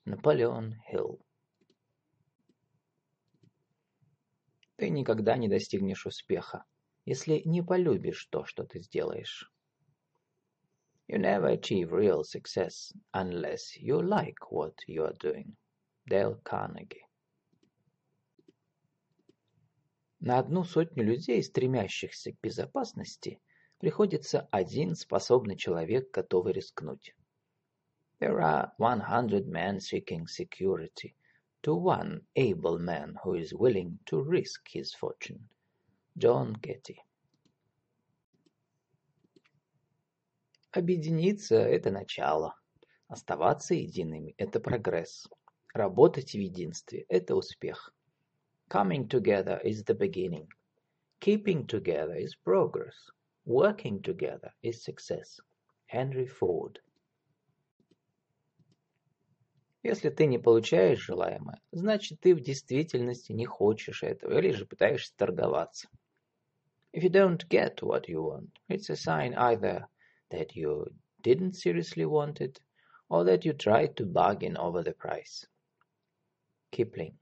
Napoleon 0.05 0.75
Hill. 0.85 1.17
Ты 4.76 4.90
никогда 4.90 5.36
не 5.38 5.48
достигнешь 5.48 6.04
успеха, 6.04 6.64
если 7.06 7.40
не 7.46 7.62
полюбишь 7.62 8.26
то, 8.26 8.44
что 8.44 8.64
ты 8.64 8.80
сделаешь. 8.80 9.50
You 11.08 11.18
never 11.18 11.48
achieve 11.52 11.92
real 11.92 12.24
success 12.24 12.92
unless 13.12 13.78
you 13.78 14.02
like 14.02 14.50
what 14.50 14.74
you 14.86 15.06
are 15.06 15.16
doing. 15.16 15.56
Дейл 16.04 16.40
Карнеги. 16.42 17.06
На 20.20 20.40
одну 20.40 20.64
сотню 20.64 21.04
людей, 21.04 21.42
стремящихся 21.42 22.32
к 22.32 22.40
безопасности, 22.42 23.40
приходится 23.78 24.48
один 24.50 24.94
способный 24.94 25.56
человек, 25.56 26.10
готовый 26.10 26.52
рискнуть. 26.52 27.14
There 28.18 28.40
are 28.40 28.72
100 28.78 29.46
men 29.46 29.78
seeking 29.78 30.26
security 30.26 31.14
to 31.65 31.75
one 31.75 32.21
able 32.35 32.79
man 32.79 33.15
who 33.23 33.35
is 33.35 33.53
willing 33.53 33.99
to 34.05 34.21
risk 34.21 34.67
his 34.67 34.93
fortune. 34.93 35.47
John 36.17 36.53
Getty. 36.61 36.97
Объединиться – 40.73 41.55
это 41.55 41.91
начало. 41.91 42.55
Оставаться 43.07 43.75
едиными – 43.75 44.37
это 44.37 44.59
прогресс. 44.59 45.27
Работать 45.73 46.31
в 46.31 46.39
единстве – 46.39 47.09
это 47.09 47.35
успех. 47.35 47.93
Coming 48.69 49.07
together 49.07 49.59
is 49.63 49.83
the 49.83 49.93
beginning. 49.93 50.47
Keeping 51.19 51.67
together 51.67 52.15
is 52.15 52.35
progress. 52.35 52.95
Working 53.45 54.01
together 54.01 54.51
is 54.63 54.83
success. 54.83 55.39
Henry 55.87 56.25
Ford. 56.25 56.79
Если 59.86 60.10
ты 60.10 60.26
не 60.26 60.36
получаешь 60.36 60.98
желаемое, 60.98 61.62
значит 61.70 62.18
ты 62.18 62.34
в 62.34 62.40
действительности 62.40 63.30
не 63.30 63.46
хочешь 63.46 64.02
этого 64.02 64.36
или 64.36 64.50
же 64.50 64.66
пытаешься 64.66 65.14
торговаться. 65.16 65.88
If 66.92 67.04
you 67.04 67.08
don't 67.08 67.46
get 67.48 67.76
what 67.82 68.08
you 68.08 68.20
want, 68.20 68.50
it's 68.68 68.90
a 68.90 68.96
sign 68.96 69.32
either 69.34 69.86
that 70.32 70.56
you 70.56 70.92
didn't 71.22 71.52
seriously 71.52 72.04
want 72.04 72.40
it 72.40 72.60
or 73.08 73.24
that 73.26 73.44
you 73.44 73.52
tried 73.52 73.94
to 73.94 74.04
bargain 74.04 74.56
over 74.56 74.82
the 74.82 74.92
price. 74.92 75.46
Киплинг. 76.70 77.14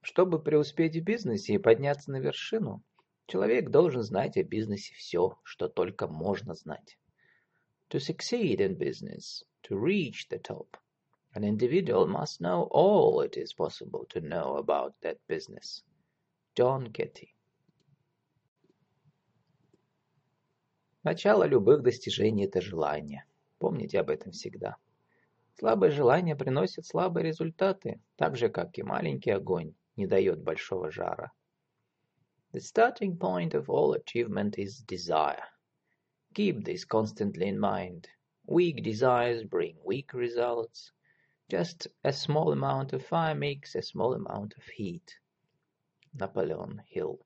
Чтобы 0.00 0.42
преуспеть 0.42 0.96
в 0.96 1.04
бизнесе 1.04 1.52
и 1.52 1.58
подняться 1.58 2.10
на 2.10 2.20
вершину, 2.20 2.82
человек 3.26 3.68
должен 3.68 4.02
знать 4.02 4.38
о 4.38 4.42
бизнесе 4.42 4.94
все, 4.94 5.38
что 5.42 5.68
только 5.68 6.06
можно 6.06 6.54
знать. 6.54 6.96
To 7.90 8.00
succeed 8.00 8.60
in 8.60 8.74
business, 8.74 9.44
to 9.64 9.76
reach 9.76 10.28
the 10.28 10.38
top, 10.38 10.76
an 11.34 11.44
individual 11.44 12.06
must 12.06 12.40
know 12.40 12.68
all 12.70 13.20
it 13.20 13.36
is 13.36 13.52
possible 13.52 14.06
to 14.10 14.20
know 14.20 14.56
about 14.56 14.94
that 15.02 15.18
business. 15.28 15.82
John 16.54 16.92
Getty. 16.92 17.34
Начало 21.02 21.44
любых 21.44 21.82
достижений– 21.82 22.44
это 22.46 22.60
желание. 22.60 23.24
Помните 23.58 24.00
об 24.00 24.10
этом 24.10 24.32
всегда. 24.32 24.76
Слабое 25.58 25.90
желание 25.90 26.34
приносит 26.34 26.86
слабые 26.86 27.24
результаты, 27.24 28.00
так 28.16 28.36
же, 28.36 28.48
как 28.48 28.78
и 28.78 28.82
маленький 28.82 29.30
огонь 29.30 29.74
не 29.96 30.06
дает 30.06 30.42
большого 30.42 30.90
жара. 30.90 31.32
The 32.52 32.60
starting 32.60 33.18
point 33.18 33.54
of 33.54 33.68
all 33.68 33.94
achievement 33.94 34.56
is 34.56 34.84
desire. 34.86 35.44
Keep 36.34 36.64
this 36.64 36.84
constantly 36.84 37.46
in 37.46 37.60
mind. 37.60 38.08
Weak 38.46 38.82
desires 38.82 39.44
bring 39.44 39.76
weak 39.84 40.12
results. 40.12 40.90
Just 41.48 41.86
a 42.02 42.12
small 42.12 42.50
amount 42.50 42.92
of 42.92 43.06
fire 43.06 43.36
makes 43.36 43.76
a 43.76 43.82
small 43.82 44.14
amount 44.14 44.54
of 44.56 44.64
heat. 44.64 45.14
Napoleon 46.12 46.82
Hill 46.92 47.20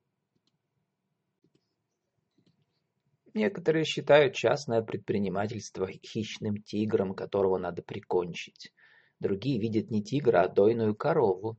Некоторые 3.32 3.84
считают 3.84 4.34
частное 4.34 4.82
предпринимательство 4.82 5.86
хищным 5.86 6.62
тигром, 6.62 7.14
которого 7.14 7.56
надо 7.56 7.82
прикончить. 7.82 8.74
Другие 9.20 9.58
видят 9.58 9.90
не 9.90 10.02
тигра, 10.02 10.42
а 10.42 10.48
дойную 10.48 10.94
корову. 10.94 11.56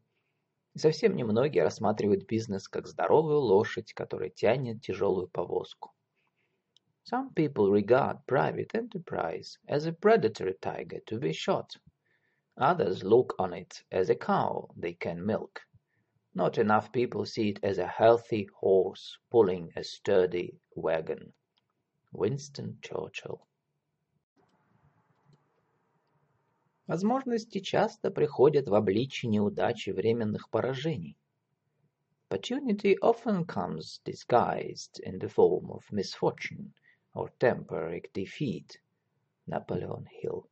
Совсем 0.75 1.15
немногие 1.15 1.63
рассматривают 1.63 2.27
бизнес 2.27 2.67
как 2.67 2.85
здоровую 2.85 3.39
лошадь, 3.39 3.93
которая 3.93 4.29
тянет 4.29 4.81
тяжелую 4.81 5.29
повозку. 5.29 5.93
Some 7.08 7.34
people 7.34 7.70
regard 7.70 8.26
private 8.26 8.74
enterprise 8.74 9.58
as 9.68 9.84
a 9.84 9.92
predatory 9.92 10.54
tiger 10.54 11.00
to 11.06 11.18
be 11.18 11.34
shot. 11.34 11.76
Others 12.56 13.04
look 13.04 13.34
on 13.38 13.52
it 13.52 13.84
as 13.92 14.08
a 14.08 14.16
cow 14.16 14.70
they 14.74 14.94
can 14.94 15.24
milk. 15.24 15.60
Not 16.34 16.56
enough 16.56 16.90
people 16.92 17.26
see 17.26 17.50
it 17.50 17.62
as 17.62 17.76
a 17.76 17.86
healthy 17.86 18.48
horse 18.58 19.18
pulling 19.30 19.70
a 19.76 19.84
sturdy 19.84 20.58
wagon. 20.74 21.34
Winston 22.10 22.78
Churchill 22.80 23.46
Возможности 26.88 27.60
часто 27.60 28.10
приходят 28.10 28.66
в 28.66 28.74
обличии 28.74 29.26
неудачи 29.26 29.90
временных 29.90 30.48
поражений. 30.48 31.18
Opportunity 32.30 32.96
often 33.02 33.44
comes 33.44 34.00
disguised 34.04 34.98
in 35.00 35.18
the 35.18 35.28
form 35.28 35.70
of 35.70 35.84
misfortune 35.92 36.72
Or 37.13 37.29
temporary 37.39 38.03
defeat. 38.13 38.79
Napoleon 39.47 40.05
Hill 40.21 40.45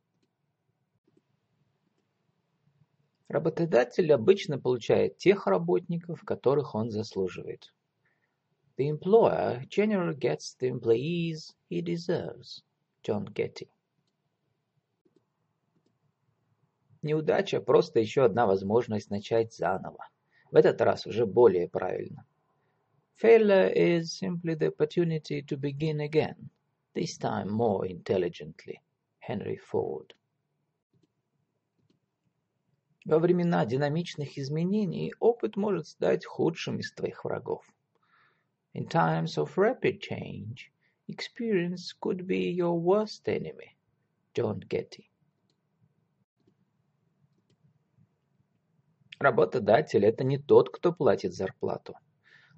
Работодатель 3.28 4.10
обычно 4.12 4.58
получает 4.58 5.18
тех 5.18 5.46
работников, 5.46 6.24
которых 6.24 6.74
он 6.74 6.90
заслуживает. 6.90 7.74
The 8.78 8.88
employer 8.88 9.66
generally 9.68 10.16
gets 10.16 10.56
the 10.58 10.70
employees 10.70 11.54
he 11.68 11.82
deserves. 11.82 12.62
John 13.02 13.26
Getty. 13.34 13.68
Неудача– 17.02 17.60
просто 17.62 18.00
еще 18.00 18.24
одна 18.24 18.46
возможность 18.46 19.10
начать 19.10 19.54
заново. 19.54 20.08
В 20.50 20.56
этот 20.56 20.80
раз 20.80 21.06
уже 21.06 21.26
более 21.26 21.68
правильно. 21.68 22.24
Failure 23.17 23.71
is 23.75 24.17
simply 24.17 24.55
the 24.55 24.67
opportunity 24.67 25.41
to 25.43 25.57
begin 25.57 26.01
again, 26.01 26.49
this 26.93 27.17
time 27.17 27.49
more 27.49 27.85
intelligently. 27.85 28.81
Henry 29.19 29.55
Ford. 29.55 30.13
Во 33.05 33.19
времена 33.19 33.65
динамичных 33.65 34.37
изменений 34.37 35.13
опыт 35.19 35.55
может 35.55 35.87
стать 35.87 36.25
худшим 36.25 36.79
из 36.79 36.91
твоих 36.91 37.23
врагов. 37.23 37.65
In 38.73 38.87
times 38.87 39.37
of 39.37 39.57
rapid 39.57 40.01
change, 40.01 40.71
experience 41.07 41.93
could 41.93 42.27
be 42.27 42.51
your 42.51 42.77
worst 42.77 43.27
enemy. 43.29 43.77
John 44.33 44.59
Getty. 44.67 45.09
Работодатель – 49.19 50.05
это 50.05 50.25
не 50.25 50.37
тот, 50.37 50.69
кто 50.69 50.91
платит 50.91 51.33
зарплату. 51.33 51.95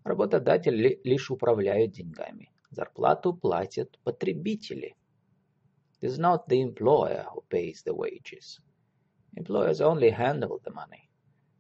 Работодатель 0.04 0.74
ли, 0.74 1.00
лишь 1.04 1.30
управляет 1.30 1.92
деньгами. 1.92 2.50
Зарплату 2.70 3.34
платят 3.34 3.98
потребители. 4.04 4.96
It 6.00 6.08
is 6.08 6.18
not 6.18 6.48
the 6.48 6.62
employer 6.62 7.26
who 7.34 7.42
pays 7.50 7.82
the 7.84 7.94
wages. 7.94 8.58
Employers 9.36 9.80
only 9.80 10.10
handle 10.10 10.58
the 10.64 10.72
money. 10.72 11.10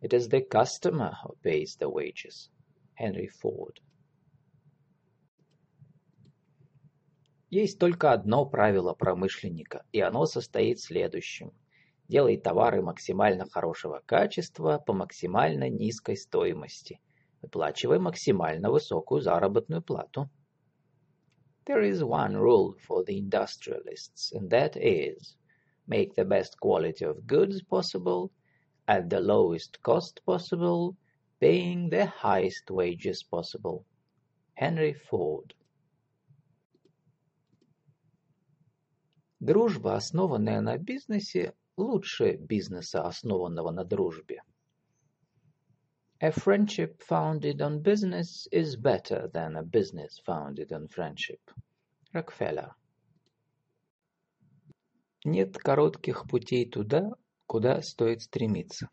It 0.00 0.14
is 0.14 0.28
the 0.28 0.40
customer 0.40 1.12
who 1.22 1.36
pays 1.42 1.76
the 1.76 1.90
wages. 1.90 2.50
Henry 2.98 3.28
Ford. 3.28 3.80
Есть 7.50 7.78
только 7.78 8.12
одно 8.12 8.46
правило 8.46 8.94
промышленника, 8.94 9.84
и 9.92 10.00
оно 10.00 10.24
состоит 10.24 10.78
в 10.78 10.84
следующем. 10.84 11.52
Делай 12.08 12.36
товары 12.36 12.80
максимально 12.80 13.44
хорошего 13.48 14.02
качества 14.06 14.78
по 14.78 14.92
максимально 14.92 15.68
низкой 15.68 16.16
стоимости. 16.16 17.00
Выплачивай 17.41 17.99
максимально 17.99 18.71
высокую 18.71 19.21
заработную 19.21 19.81
плату. 19.81 20.29
There 21.65 21.83
is 21.83 22.03
one 22.03 22.35
rule 22.35 22.75
for 22.87 23.03
the 23.03 23.17
industrialists, 23.17 24.31
and 24.33 24.49
that 24.49 24.75
is 24.75 25.35
make 25.87 26.13
the 26.15 26.25
best 26.25 26.59
quality 26.59 27.05
of 27.05 27.25
goods 27.25 27.61
possible 27.63 28.31
at 28.87 29.09
the 29.09 29.19
lowest 29.19 29.81
cost 29.81 30.23
possible, 30.25 30.95
paying 31.39 31.89
the 31.89 32.05
highest 32.05 32.69
wages 32.69 33.23
possible. 33.23 33.85
Henry 34.53 34.93
Ford 34.93 35.53
Дружба, 39.39 39.95
основанная 39.95 40.61
на 40.61 40.77
бизнесе, 40.77 41.53
лучше 41.77 42.37
бизнеса, 42.37 43.03
основанного 43.03 43.71
на 43.71 43.83
дружбе. 43.83 44.41
A 46.21 46.31
friendship 46.31 47.01
founded 47.03 47.61
on 47.61 47.81
business 47.81 48.47
is 48.51 48.75
better 48.77 49.29
than 49.33 49.55
a 49.55 49.63
business 49.63 50.19
founded 50.25 50.71
on 50.71 50.87
friendship. 50.87 51.39
Рокфеллер. 52.13 52.73
Нет 55.25 55.57
коротких 55.57 56.27
путей 56.27 56.69
туда, 56.69 57.11
куда 57.47 57.81
стоит 57.81 58.21
стремиться. 58.21 58.89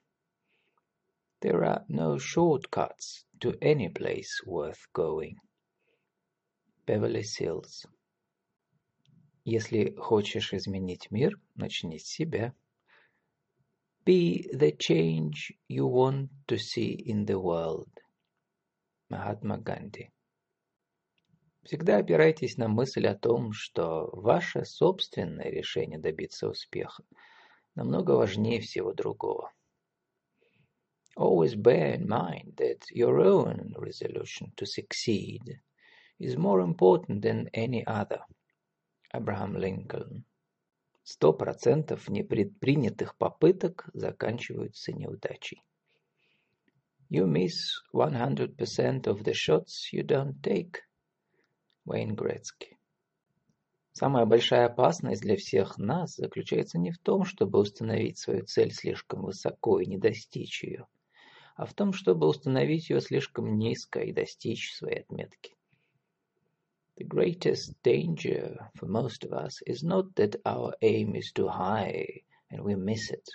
There 1.40 1.64
are 1.64 1.84
no 1.88 2.18
shortcuts 2.18 3.24
to 3.40 3.56
any 3.60 3.88
place 3.88 4.40
worth 4.46 4.86
going. 4.92 5.36
Beverly 6.86 7.22
Sills. 7.22 7.86
Если 9.44 9.94
хочешь 9.96 10.52
изменить 10.52 11.10
мир, 11.10 11.38
начни 11.54 11.98
с 11.98 12.06
себя. 12.06 12.54
Be 14.06 14.48
the 14.52 14.72
change 14.72 15.52
you 15.68 15.86
want 15.86 16.30
to 16.48 16.58
see 16.58 16.92
in 16.92 17.24
the 17.24 17.38
world. 17.38 17.90
Махатма 19.10 19.58
Ганди. 19.58 20.10
Всегда 21.64 21.98
опирайтесь 21.98 22.56
на 22.56 22.66
мысль 22.66 23.06
о 23.06 23.14
том, 23.14 23.52
что 23.52 24.10
ваше 24.12 24.64
собственное 24.64 25.50
решение 25.50 25.98
добиться 25.98 26.48
успеха 26.48 27.04
намного 27.76 28.12
важнее 28.12 28.60
всего 28.60 28.92
другого. 28.92 29.52
Always 31.16 31.54
bear 31.54 31.94
in 31.94 32.08
mind 32.08 32.56
that 32.56 32.80
your 32.90 33.20
own 33.20 33.74
resolution 33.76 34.52
to 34.56 34.66
succeed 34.66 35.60
is 36.18 36.36
more 36.36 36.60
important 36.60 37.22
than 37.22 37.48
any 37.52 37.84
other. 37.86 38.22
Abraham 39.14 39.54
Lincoln. 39.54 40.24
Сто 41.09 41.31
процентов 41.31 42.09
непредпринятых 42.09 43.15
попыток 43.15 43.89
заканчиваются 43.93 44.91
неудачей. 44.91 45.63
You 47.09 47.25
miss 47.25 47.53
100% 47.93 49.03
of 49.05 49.23
the 49.23 49.31
shots 49.31 49.93
you 49.93 50.05
don't 50.05 50.41
take. 50.41 50.81
Уэйн 51.85 52.13
Грецки. 52.13 52.77
Самая 53.93 54.25
большая 54.25 54.65
опасность 54.65 55.21
для 55.21 55.37
всех 55.37 55.77
нас 55.77 56.17
заключается 56.17 56.77
не 56.77 56.91
в 56.91 56.97
том, 56.97 57.23
чтобы 57.23 57.59
установить 57.59 58.17
свою 58.17 58.43
цель 58.43 58.73
слишком 58.73 59.21
высоко 59.21 59.79
и 59.79 59.85
не 59.85 59.97
достичь 59.97 60.61
ее, 60.65 60.87
а 61.55 61.65
в 61.65 61.73
том, 61.73 61.93
чтобы 61.93 62.27
установить 62.27 62.89
ее 62.89 62.99
слишком 62.99 63.57
низко 63.57 64.01
и 64.01 64.11
достичь 64.11 64.73
своей 64.73 64.99
отметки. 64.99 65.56
The 66.96 67.04
greatest 67.04 67.82
danger 67.82 68.70
for 68.76 68.86
most 68.86 69.24
of 69.24 69.32
us 69.32 69.60
is 69.66 69.82
not 69.82 70.14
that 70.16 70.36
our 70.44 70.74
aim 70.82 71.16
is 71.16 71.32
too 71.32 71.48
high 71.48 72.22
and 72.50 72.62
we 72.62 72.74
miss 72.76 73.10
it, 73.10 73.28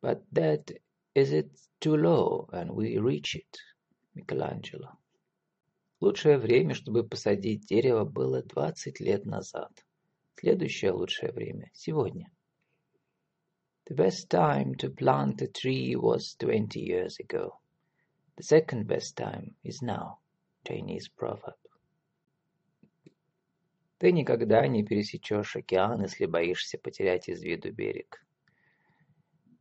but 0.00 0.22
that 0.32 0.70
is 1.14 1.32
it 1.32 1.50
too 1.80 1.96
low 1.96 2.48
and 2.52 2.72
we 2.72 2.98
reach 2.98 3.36
it. 3.36 3.58
Микеланджело. 4.16 4.98
Лучшее 6.00 6.38
время, 6.38 6.74
чтобы 6.74 7.06
посадить 7.06 7.66
дерево, 7.66 8.04
было 8.04 8.42
20 8.42 9.00
лет 9.00 9.26
назад. 9.26 9.84
Следующее 10.36 10.92
лучшее 10.92 11.32
время – 11.32 11.74
сегодня. 11.74 12.30
The 13.86 13.94
best 13.94 14.28
time 14.28 14.74
to 14.76 14.90
plant 14.90 15.42
a 15.42 15.48
tree 15.48 15.96
was 15.96 16.36
20 16.38 16.78
years 16.78 17.18
ago. 17.18 17.60
The 18.36 18.42
second 18.42 18.86
best 18.86 19.16
time 19.16 19.56
is 19.62 19.82
now. 19.82 20.18
Chinese 20.64 21.08
proverb. 21.08 21.56
Ты 24.03 24.11
никогда 24.11 24.67
не 24.67 24.83
пересечешь 24.83 25.55
океан, 25.55 26.01
если 26.01 26.25
боишься 26.25 26.77
потерять 26.77 27.29
из 27.29 27.41
виду 27.41 27.71
берег. 27.71 28.21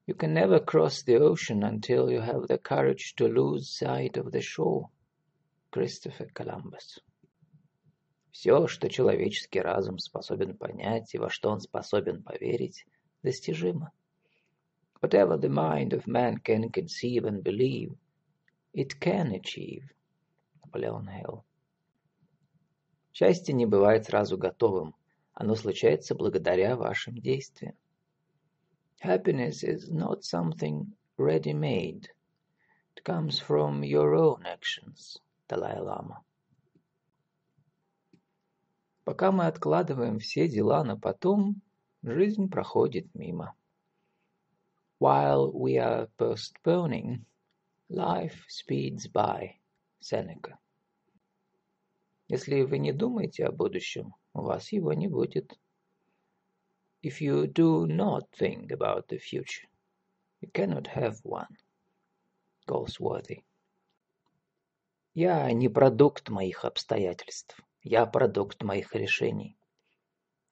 You 0.09 0.17
can 0.17 0.35
never 0.35 0.59
cross 0.59 1.05
the 1.05 1.17
ocean 1.17 1.63
until 1.63 2.11
you 2.11 2.21
have 2.21 2.49
the 2.49 2.59
courage 2.59 3.15
to 3.19 3.29
lose 3.29 3.71
sight 3.71 4.17
of 4.17 4.33
the 4.33 4.41
shore. 4.41 4.89
Кристофер 5.71 6.33
Коламбус. 6.33 6.99
Все, 8.33 8.67
что 8.67 8.89
человеческий 8.89 9.61
разум 9.61 10.01
способен 10.01 10.57
понять 10.57 11.15
и 11.15 11.19
во 11.19 11.31
что 11.31 11.51
он 11.51 11.61
способен 11.61 12.25
поверить, 12.25 12.85
достижимо. 13.23 13.93
Whatever 15.01 15.39
the 15.39 15.51
mind 15.51 15.93
of 15.93 16.09
man 16.09 16.39
can 16.39 16.69
conceive 16.73 17.27
and 17.27 17.45
believe, 17.45 17.95
it 18.75 18.99
can 18.99 19.31
achieve. 19.31 19.85
Наполеон 20.65 21.09
Хилл. 21.09 21.45
Счастье 23.13 23.55
не 23.55 23.67
бывает 23.67 24.07
сразу 24.07 24.39
готовым. 24.39 24.95
Оно 25.35 25.55
случается 25.55 26.15
благодаря 26.15 26.77
вашим 26.77 27.17
действиям. 27.19 27.77
Happiness 29.03 29.65
is 29.65 29.91
not 29.91 30.23
something 30.23 30.87
ready-made. 31.19 32.07
It 32.95 33.05
comes 33.05 33.39
from 33.41 33.83
your 33.83 34.15
own 34.15 34.45
actions. 34.45 35.19
Далай-лама. 35.49 36.23
Пока 39.05 39.33
мы 39.33 39.47
откладываем 39.47 40.19
все 40.19 40.49
дела 40.49 40.85
на 40.85 40.97
потом, 40.97 41.61
жизнь 42.03 42.49
проходит 42.49 43.13
мимо. 43.15 43.55
While 45.01 45.53
we 45.53 45.79
are 45.79 46.09
postponing, 46.17 47.25
life 47.91 48.47
speeds 48.49 49.11
by. 49.13 49.57
Seneca. 50.01 50.62
Если 52.33 52.63
вы 52.63 52.79
не 52.79 52.93
думаете 52.93 53.45
о 53.45 53.53
будущем, 53.53 54.15
у 54.33 54.41
вас 54.41 54.73
его 54.73 54.95
не 54.95 55.07
будет. 55.07 55.53
If 57.03 57.21
you 57.21 57.47
do 57.47 57.85
not 57.87 58.23
think 58.41 58.71
about 58.71 59.09
the 59.09 59.19
future, 59.19 59.69
you 60.41 60.51
cannot 60.51 60.87
have 60.95 61.17
one. 61.25 61.55
Goldsworthy. 62.67 63.45
Я 65.13 65.53
не 65.53 65.69
продукт 65.69 66.31
моих 66.31 66.65
обстоятельств. 66.65 67.61
Я 67.83 68.07
продукт 68.07 68.63
моих 68.63 68.95
решений. 68.95 69.59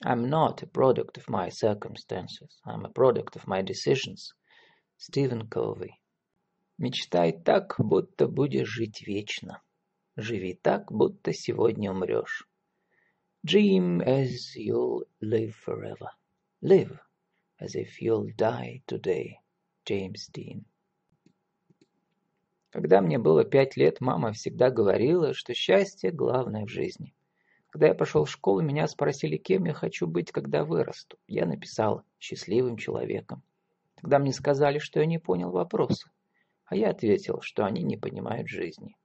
I'm 0.04 0.28
not 0.28 0.62
a 0.62 0.66
product 0.66 1.16
of 1.16 1.30
my 1.30 1.48
circumstances. 1.48 2.60
I'm 2.66 2.84
a 2.84 2.92
product 2.92 3.36
of 3.36 3.46
my 3.46 3.62
decisions. 3.62 4.34
Стивен 4.98 5.48
Ковей. 5.48 5.98
Мечтай 6.76 7.32
так, 7.32 7.76
будто 7.78 8.28
будешь 8.28 8.68
жить 8.68 9.00
вечно. 9.00 9.62
Живи 10.20 10.52
так, 10.52 10.92
будто 10.92 11.32
сегодня 11.32 11.90
умрешь. 11.90 12.46
Dream 13.46 14.02
as 14.04 14.54
you'll 14.54 15.08
live 15.22 15.54
forever. 15.66 16.10
Live 16.60 16.98
as 17.58 17.74
if 17.74 18.02
you'll 18.02 18.30
die 18.36 18.82
today. 18.86 19.36
Джеймс 19.86 20.28
Дин. 20.28 20.66
Когда 22.68 23.00
мне 23.00 23.18
было 23.18 23.44
пять 23.44 23.78
лет, 23.78 24.02
мама 24.02 24.32
всегда 24.32 24.70
говорила, 24.70 25.32
что 25.32 25.54
счастье 25.54 26.10
главное 26.10 26.66
в 26.66 26.68
жизни. 26.68 27.14
Когда 27.70 27.86
я 27.86 27.94
пошел 27.94 28.26
в 28.26 28.30
школу, 28.30 28.60
меня 28.60 28.88
спросили, 28.88 29.38
кем 29.38 29.64
я 29.64 29.72
хочу 29.72 30.06
быть, 30.06 30.32
когда 30.32 30.66
вырасту. 30.66 31.18
Я 31.28 31.46
написал 31.46 32.04
«счастливым 32.18 32.76
человеком». 32.76 33.42
Тогда 33.94 34.18
мне 34.18 34.34
сказали, 34.34 34.80
что 34.80 35.00
я 35.00 35.06
не 35.06 35.18
понял 35.18 35.50
вопроса, 35.50 36.10
а 36.66 36.76
я 36.76 36.90
ответил, 36.90 37.40
что 37.40 37.64
они 37.64 37.82
не 37.82 37.96
понимают 37.96 38.48
жизни. 38.48 38.96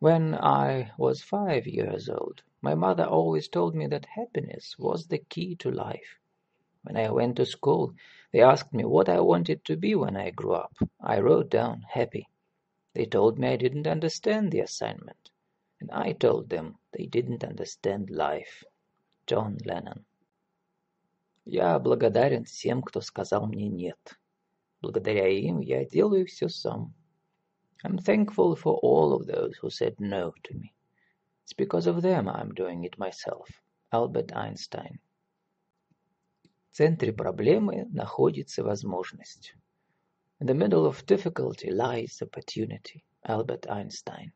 When 0.00 0.34
I 0.34 0.92
was 0.98 1.22
five 1.22 1.66
years 1.66 2.08
old, 2.08 2.42
my 2.60 2.74
mother 2.74 3.04
always 3.04 3.48
told 3.48 3.74
me 3.74 3.86
that 3.86 4.06
happiness 4.06 4.76
was 4.78 5.06
the 5.06 5.18
key 5.18 5.56
to 5.56 5.70
life. 5.70 6.18
When 6.82 6.96
I 6.96 7.10
went 7.10 7.36
to 7.36 7.46
school, 7.46 7.94
they 8.32 8.42
asked 8.42 8.72
me 8.72 8.84
what 8.84 9.08
I 9.08 9.20
wanted 9.20 9.64
to 9.64 9.76
be 9.76 9.94
when 9.94 10.16
I 10.16 10.30
grew 10.30 10.52
up. 10.52 10.76
I 11.00 11.20
wrote 11.20 11.50
down 11.50 11.82
happy. 11.82 12.28
They 12.94 13.06
told 13.06 13.38
me 13.38 13.48
I 13.48 13.56
didn't 13.56 13.86
understand 13.86 14.52
the 14.52 14.60
assignment, 14.60 15.30
and 15.80 15.90
I 15.90 16.12
told 16.12 16.48
them 16.48 16.78
they 16.92 17.06
didn't 17.06 17.44
understand 17.44 18.10
life. 18.10 18.64
John 19.26 19.58
Lennon. 19.64 20.04
Я 21.44 21.78
благодарен 21.78 22.44
всем, 22.44 22.82
кто 22.82 23.00
сказал 23.00 23.46
мне 23.46 23.68
нет. 23.68 24.18
Благодаря 24.80 25.28
им 25.28 25.60
я 25.60 25.84
делаю 25.84 26.26
все 26.26 26.48
сам. 26.48 26.94
I'm 27.84 27.98
thankful 27.98 28.56
for 28.56 28.74
all 28.82 29.12
of 29.12 29.26
those 29.26 29.56
who 29.56 29.70
said 29.70 30.00
no 30.00 30.32
to 30.44 30.54
me. 30.54 30.72
It's 31.44 31.52
because 31.52 31.86
of 31.86 32.02
them 32.02 32.28
I'm 32.28 32.52
doing 32.54 32.84
it 32.84 32.98
myself. 32.98 33.48
Albert 33.92 34.32
Einstein. 34.32 34.98
В 36.70 36.76
центре 36.76 37.12
проблемы 37.12 37.86
находится 37.92 38.62
возможность. 38.64 39.54
In 40.40 40.46
the 40.46 40.54
middle 40.54 40.84
of 40.84 41.06
difficulty 41.06 41.70
lies 41.70 42.20
opportunity. 42.20 43.04
Albert 43.24 43.66
Einstein. 43.68 44.32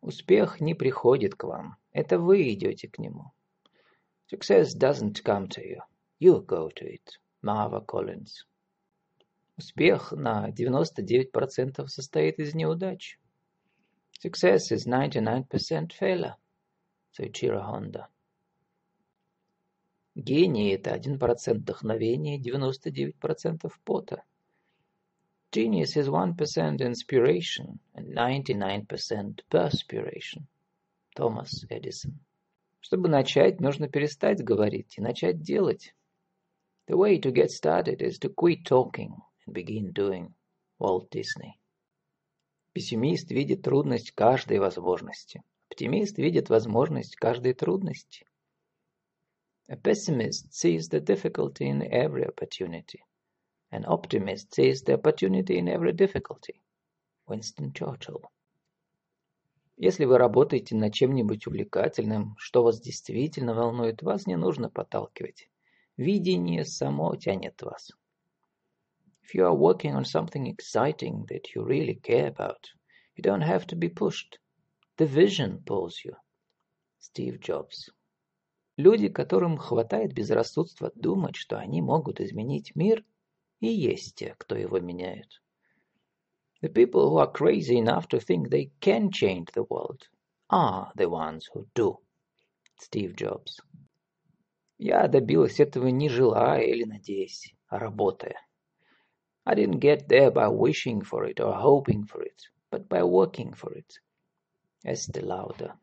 Успех 0.00 0.60
не 0.60 0.74
приходит 0.74 1.34
к 1.34 1.44
вам. 1.44 1.76
Это 1.92 2.18
вы 2.18 2.52
идете 2.52 2.88
к 2.88 2.98
нему. 2.98 3.32
Success 4.30 4.74
doesn't 4.74 5.22
come 5.22 5.48
to 5.48 5.60
you. 5.60 5.80
You 6.18 6.40
go 6.40 6.70
to 6.70 6.86
it. 6.86 7.18
Marva 7.42 7.80
Collins. 7.80 8.46
Успех 9.59 10.13
на 10.13 10.51
99% 10.51 11.85
состоит 11.87 12.39
из 12.39 12.55
неудач. 12.55 13.19
Success 14.23 14.71
is 14.71 14.87
99% 14.87 15.91
failure. 15.99 16.35
Soichiro 17.11 17.61
Honda. 17.61 18.05
Гений– 20.15 20.69
это 20.75 20.95
1% 20.95 21.55
вдохновения 21.55 22.37
и 22.37 22.41
99% 22.41 23.69
пота. 23.83 24.23
Genius 25.51 25.97
is 25.97 26.07
1% 26.07 26.79
inspiration 26.79 27.79
and 27.93 28.15
99% 28.15 29.41
perspiration. 29.49 30.47
Thomas 31.17 31.65
Edison. 31.69 32.13
Чтобы 32.79 33.09
начать, 33.09 33.59
нужно 33.59 33.89
перестать 33.89 34.41
говорить 34.41 34.97
и 34.97 35.01
начать 35.01 35.41
делать. 35.41 35.93
The 36.87 36.95
way 36.95 37.19
to 37.19 37.33
get 37.33 37.49
started 37.49 38.01
is 38.01 38.17
to 38.19 38.33
quit 38.33 38.63
talking 38.63 39.17
and 39.45 39.53
begin 39.53 39.91
doing. 39.93 40.33
Walt 40.79 41.09
Disney. 41.11 41.59
Пессимист 42.73 43.31
видит 43.31 43.63
трудность 43.63 44.11
каждой 44.11 44.59
возможности. 44.59 45.43
Оптимист 45.69 46.17
видит 46.17 46.49
возможность 46.49 47.15
каждой 47.15 47.53
трудности. 47.53 48.25
A 49.67 49.75
pessimist 49.75 50.51
sees 50.51 50.89
the 50.89 50.99
difficulty 50.99 51.67
in 51.67 51.83
every 51.91 52.25
opportunity. 52.25 53.01
An 53.71 53.85
optimist 53.85 54.53
sees 54.53 54.83
the 54.83 54.95
opportunity 54.95 55.57
in 55.57 55.67
every 55.67 55.93
difficulty. 55.93 56.61
Winston 57.27 57.71
Churchill. 57.73 58.23
Если 59.77 60.05
вы 60.05 60.17
работаете 60.17 60.75
над 60.75 60.93
чем-нибудь 60.93 61.47
увлекательным, 61.47 62.35
что 62.37 62.63
вас 62.63 62.81
действительно 62.81 63.53
волнует, 63.53 64.01
вас 64.01 64.25
не 64.27 64.35
нужно 64.35 64.69
подталкивать. 64.69 65.49
Видение 65.97 66.65
само 66.65 67.15
тянет 67.15 67.61
вас. 67.61 67.91
If 69.28 69.34
you 69.34 69.46
are 69.46 69.54
working 69.54 69.94
on 69.94 70.04
something 70.04 70.46
exciting 70.46 71.26
that 71.28 71.54
you 71.54 71.64
really 71.64 71.94
care 71.94 72.26
about, 72.26 72.68
you 73.16 73.22
don't 73.22 73.40
have 73.40 73.66
to 73.68 73.76
be 73.76 73.88
pushed. 73.88 74.38
The 74.96 75.06
vision 75.06 75.62
pulls 75.64 76.04
you. 76.04 76.14
Steve 77.00 77.40
Jobs. 77.40 77.90
Люди, 78.76 79.08
которым 79.08 79.56
хватает 79.56 80.12
безрассудства 80.12 80.90
думать, 80.94 81.36
что 81.36 81.58
они 81.58 81.80
могут 81.80 82.20
изменить 82.20 82.74
мир, 82.74 83.04
и 83.60 83.68
есть 83.68 84.16
те, 84.16 84.34
кто 84.38 84.56
его 84.56 84.80
меняет. 84.80 85.40
The 86.60 86.68
people 86.68 87.10
who 87.10 87.18
are 87.18 87.30
crazy 87.30 87.76
enough 87.76 88.08
to 88.08 88.18
think 88.18 88.48
they 88.48 88.72
can 88.80 89.10
change 89.10 89.52
the 89.52 89.64
world 89.68 90.08
are 90.48 90.92
the 90.96 91.08
ones 91.08 91.46
who 91.52 91.66
do. 91.74 91.98
Steve 92.80 93.14
Jobs. 93.14 93.60
Я 94.78 95.06
добилась 95.08 95.60
этого 95.60 95.88
не 95.88 96.08
желая 96.08 96.62
или 96.62 96.84
надеясь, 96.84 97.54
а 97.68 97.78
работая. 97.78 98.36
I 99.46 99.54
didn't 99.54 99.80
get 99.80 100.08
there 100.08 100.30
by 100.30 100.48
wishing 100.48 101.02
for 101.02 101.24
it 101.24 101.40
or 101.40 101.54
hoping 101.54 102.06
for 102.06 102.22
it, 102.22 102.42
but 102.70 102.88
by 102.88 103.02
working 103.02 103.52
for 103.52 103.72
it. 103.74 103.98
Estee 104.84 105.20
Lauder. 105.20 105.74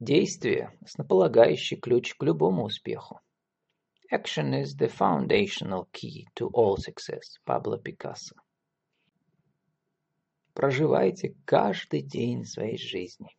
Действие – 0.00 0.80
основополагающий 0.82 1.76
ключ 1.76 2.14
к 2.14 2.22
любому 2.22 2.64
успеху. 2.64 3.20
Action 4.12 4.54
is 4.54 4.76
the 4.76 4.88
foundational 4.88 5.88
key 5.92 6.26
to 6.36 6.48
all 6.54 6.76
success. 6.76 7.38
Pablo 7.44 7.78
Picasso. 7.78 8.36
Проживайте 10.54 11.34
каждый 11.44 12.02
день 12.02 12.44
своей 12.44 12.78
жизни. 12.78 13.36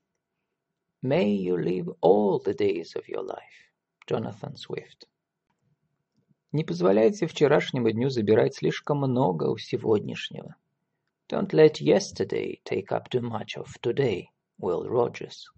May 1.02 1.30
you 1.32 1.58
live 1.58 1.90
all 2.02 2.40
the 2.40 2.54
days 2.54 2.96
of 2.96 3.08
your 3.08 3.24
life. 3.24 3.72
Jonathan 4.08 4.56
Swift. 4.56 5.06
Не 6.53 6.65
позволяйте 6.65 7.27
вчерашнему 7.27 7.91
дню 7.93 8.11
забирать 8.11 8.55
слишком 8.55 8.99
много 8.99 9.45
у 9.45 9.57
сегодняшнего. 9.57 10.55
Don't 11.31 11.49
let 11.53 11.81
yesterday 11.81 12.61
take 12.63 12.89
up 12.91 13.09
too 13.09 13.23
much 13.23 13.57
of 13.57 13.69
today. 13.81 14.27
Will 14.61 14.87
Rogers. 14.87 15.49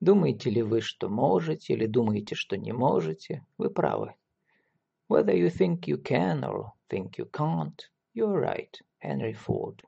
Думаете 0.00 0.48
ли 0.48 0.62
вы, 0.62 0.80
что 0.80 1.10
можете, 1.10 1.74
или 1.74 1.84
думаете, 1.84 2.34
что 2.34 2.56
не 2.56 2.72
можете, 2.72 3.44
вы 3.58 3.68
правы. 3.68 4.14
Whether 5.10 5.36
you 5.36 5.50
think 5.50 5.80
you 5.86 6.02
can 6.02 6.40
or 6.44 6.70
think 6.90 7.18
you 7.18 7.30
can't, 7.30 7.78
you're 8.14 8.40
right. 8.40 8.72
Henry 9.04 9.36
Ford. 9.36 9.80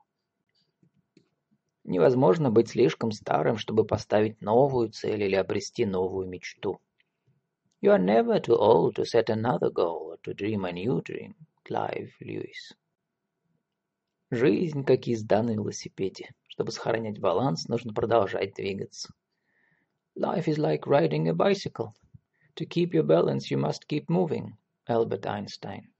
Невозможно 1.83 2.51
быть 2.51 2.69
слишком 2.69 3.11
старым, 3.11 3.57
чтобы 3.57 3.83
поставить 3.83 4.41
новую 4.41 4.89
цель 4.91 5.23
или 5.23 5.35
обрести 5.35 5.87
новую 5.87 6.27
мечту. 6.27 6.79
You 7.84 7.92
are 7.92 7.98
never 7.98 8.38
too 8.40 8.56
old 8.56 8.96
to 8.96 9.04
set 9.04 9.30
another 9.30 9.70
goal 9.70 10.12
or 10.12 10.18
to 10.24 10.34
dream 10.34 10.64
a 10.64 10.72
new 10.72 11.00
dream. 11.02 11.34
Clive 11.64 12.12
Lewis. 12.20 12.74
Жизнь, 14.30 14.84
как 14.84 15.06
езда 15.06 15.42
на 15.42 15.50
велосипеде. 15.50 16.34
Чтобы 16.46 16.72
сохранять 16.72 17.18
баланс, 17.18 17.68
нужно 17.68 17.92
продолжать 17.92 18.54
двигаться. 18.54 19.12
Life 20.16 20.46
is 20.46 20.58
like 20.58 20.86
riding 20.86 21.28
a 21.28 21.34
bicycle. 21.34 21.94
To 22.56 22.66
keep 22.66 22.92
your 22.92 23.04
balance, 23.04 23.50
you 23.50 23.56
must 23.56 23.88
keep 23.88 24.08
moving. 24.08 24.56
Albert 24.86 25.26
Einstein. 25.26 25.92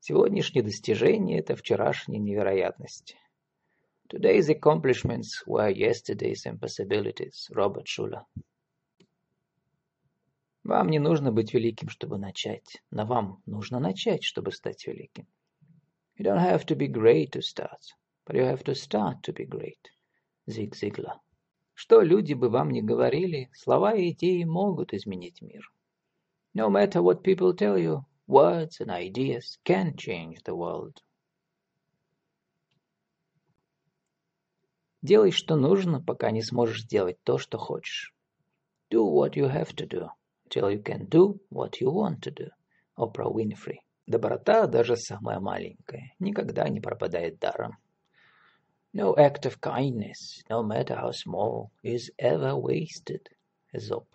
Сегодняшние 0.00 0.62
достижения – 0.62 1.40
это 1.40 1.54
вчерашние 1.54 2.18
невероятности. 2.20 3.16
Today's 4.08 4.48
accomplishments 4.50 5.42
were 5.46 5.70
yesterday's 5.70 6.44
impossibilities. 6.44 7.48
Роберт 7.50 7.86
Шуля. 7.86 8.26
Вам 10.67 10.89
не 10.89 10.99
нужно 10.99 11.31
быть 11.31 11.53
великим, 11.53 11.87
чтобы 11.87 12.17
начать, 12.17 12.83
но 12.91 13.05
вам 13.05 13.41
нужно 13.45 13.79
начать, 13.79 14.25
чтобы 14.25 14.51
стать 14.51 14.85
великим. 14.85 15.25
You 16.17 16.25
don't 16.25 16.41
have 16.41 16.65
to 16.65 16.75
be 16.75 16.91
great 16.91 17.31
to 17.31 17.41
start, 17.41 17.79
but 18.25 18.35
you 18.35 18.43
have 18.43 18.65
to 18.65 18.75
start 18.75 19.21
to 19.21 19.33
be 19.33 19.47
great. 19.47 19.79
Зиг 20.45 20.75
Зиглер. 20.75 21.21
Что 21.73 22.01
люди 22.01 22.33
бы 22.33 22.49
вам 22.49 22.71
ни 22.71 22.81
говорили, 22.81 23.49
слова 23.53 23.93
и 23.93 24.11
идеи 24.11 24.43
могут 24.43 24.93
изменить 24.93 25.41
мир. 25.41 25.71
No 26.53 26.69
matter 26.69 27.01
what 27.01 27.23
people 27.23 27.55
tell 27.55 27.77
you, 27.77 28.03
words 28.27 28.81
and 28.81 28.89
ideas 28.89 29.57
can 29.63 29.95
change 29.95 30.43
the 30.43 30.53
world. 30.53 30.97
Делай, 35.01 35.31
что 35.31 35.55
нужно, 35.55 36.01
пока 36.01 36.31
не 36.31 36.41
сможешь 36.41 36.83
сделать 36.83 37.23
то, 37.23 37.37
что 37.37 37.57
хочешь. 37.57 38.13
Do 38.91 39.09
what 39.09 39.35
you 39.35 39.49
have 39.49 39.73
to 39.75 39.87
do, 39.87 40.09
till 40.48 40.70
you 40.70 40.80
can 40.80 41.06
do 41.06 41.40
what 41.50 41.80
you 41.80 41.90
want 41.90 42.22
to 42.22 42.30
do. 42.30 42.48
Oprah 42.98 43.32
Winfrey. 43.32 43.78
Доброта, 44.06 44.66
даже 44.66 44.96
самая 44.96 45.40
маленькая, 45.40 46.14
никогда 46.18 46.68
не 46.68 46.80
пропадает 46.80 47.38
даром. 47.38 47.78
No 48.92 49.14
act 49.16 49.46
of 49.46 49.60
kindness, 49.60 50.42
no 50.50 50.62
matter 50.62 50.96
how 50.96 51.12
small, 51.12 51.70
is 51.82 52.10
ever 52.18 52.54
wasted. 52.54 53.28
Aesop. 53.72 54.06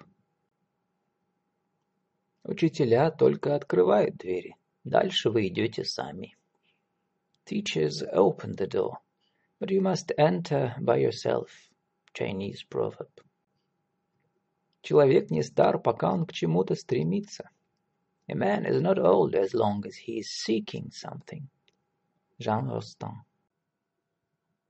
Учителя 2.44 3.10
только 3.10 3.56
открывают 3.56 4.18
двери. 4.18 4.56
Дальше 4.84 5.32
вы 5.32 5.48
идете 5.48 5.84
сами. 5.84 6.38
Teachers 7.46 8.04
open 8.13 8.56
the 8.56 8.68
door, 8.68 8.98
but 9.60 9.72
you 9.72 9.82
must 9.82 10.12
enter 10.18 10.76
by 10.80 10.98
yourself. 10.98 11.50
Chinese 12.13 12.63
proverb. 12.70 13.10
Человек 14.83 15.31
не 15.31 15.42
стар, 15.42 15.79
пока 15.79 16.12
он 16.12 16.27
к 16.27 16.33
чему-то 16.33 16.75
стремится. 16.75 17.49
A 18.29 18.35
man 18.35 18.66
is 18.66 18.81
not 18.81 18.99
old 18.99 19.35
as 19.35 19.55
long 19.55 19.85
as 19.85 19.95
he 19.95 20.18
is 20.18 20.29
seeking 20.29 20.90
something. 20.90 21.49
Jean 22.38 22.68
Rostand. 22.68 23.25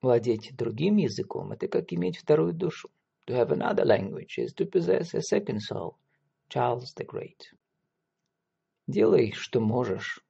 Владеть 0.03 0.55
другим 0.55 0.96
языком– 0.96 1.53
это 1.53 1.66
как 1.68 1.92
иметь 1.92 2.18
вторую 2.18 2.53
душу. 2.53 2.90
To 3.27 3.35
have 3.35 3.53
another 3.53 3.85
language 3.85 4.37
is 4.37 4.53
to 4.55 4.66
possess 4.66 5.14
a 5.14 5.22
second 5.22 5.61
soul. 5.61 5.96
Charles 6.48 6.92
the 6.94 7.07
Great. 7.07 7.55
Делай, 8.87 9.33
что 9.33 9.61
можешь, 9.61 10.20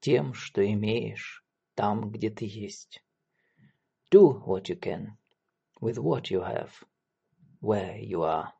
тем, 0.00 0.32
что 0.32 0.64
имеешь, 0.64 1.44
там, 1.74 2.10
где 2.10 2.30
ты 2.30 2.46
есть. 2.46 3.02
Do 4.10 4.42
what 4.46 4.68
you 4.68 4.78
can, 4.78 5.18
with 5.80 5.98
what 5.98 6.30
you 6.30 6.40
have, 6.40 6.70
where 7.60 7.98
you 7.98 8.22
are. 8.22 8.52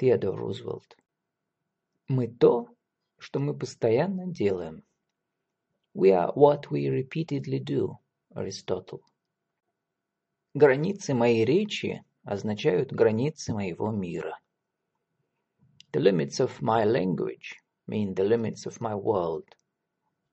Теодор 0.00 0.34
Рузвельт. 0.34 0.96
Мы 2.08 2.26
то, 2.26 2.74
что 3.18 3.38
мы 3.38 3.54
постоянно 3.54 4.26
делаем. 4.26 4.82
We 5.94 6.08
are 6.12 6.32
what 6.34 6.70
we 6.70 6.88
repeatedly 6.88 7.58
do. 7.62 7.98
Аристотель. 8.30 9.02
Границы 10.54 11.12
моей 11.12 11.44
речи 11.44 12.02
означают 12.22 12.94
границы 12.94 13.52
моего 13.52 13.90
мира. 13.90 14.40
The 15.92 16.00
limits 16.00 16.40
of 16.40 16.62
my 16.62 16.86
language 16.86 17.58
mean 17.86 18.14
the 18.14 18.26
limits 18.26 18.64
of 18.64 18.80
my 18.80 18.94
world. 18.94 19.48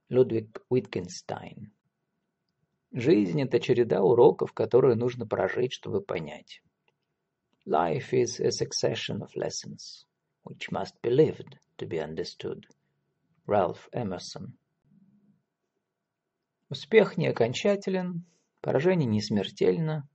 Ludwig 0.09 0.47
Wittgenstein. 0.69 1.71
Жизнь– 2.93 3.41
это 3.43 3.59
череда 3.59 4.01
уроков, 4.01 4.53
которые 4.53 4.95
нужно 4.95 5.27
прожить, 5.27 5.73
чтобы 5.73 5.99
понять. 5.99 6.61
Life 7.66 8.12
is 8.12 8.40
a 8.40 8.50
succession 8.50 9.22
of 9.22 9.36
lessons, 9.36 10.04
which 10.42 10.72
must 10.72 11.00
be 11.00 11.10
lived 11.10 11.56
to 11.78 11.86
be 11.86 12.00
understood. 12.00 12.66
Ralph 13.46 13.88
Emerson 13.94 14.54
Успех 16.68 17.16
не 17.16 17.28
окончателен, 17.28 18.24
поражение 18.62 19.06
не 19.06 19.22
смертельно, 19.22 20.08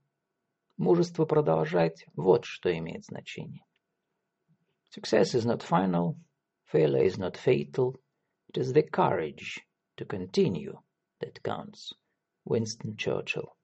мужество 0.76 1.24
продолжать – 1.24 2.16
вот 2.16 2.44
что 2.44 2.76
имеет 2.76 3.06
значение. 3.06 3.64
Success 4.90 5.34
is 5.34 5.46
not 5.46 5.62
final, 5.62 6.16
failure 6.70 7.02
is 7.02 7.16
not 7.16 7.36
fatal, 7.36 7.96
it 8.48 8.58
is 8.58 8.74
the 8.74 8.82
courage 8.82 9.60
to 9.96 10.04
continue 10.04 10.78
that 11.20 11.42
counts. 11.42 11.94
Winston 12.44 12.96
Churchill. 12.96 13.54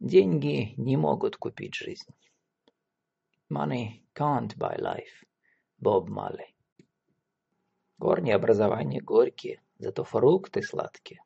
Деньги 0.00 0.74
не 0.76 0.96
могут 0.96 1.36
купить 1.36 1.74
жизнь. 1.74 2.12
Money 3.54 4.04
can't 4.14 4.56
buy 4.58 4.76
life. 4.78 5.24
Bob 5.78 6.08
Marley. 6.08 6.54
Корни 7.98 8.30
образования 8.30 9.00
горькие, 9.00 9.60
зато 9.78 10.04
фрукты 10.04 10.62
сладкие. 10.62 11.20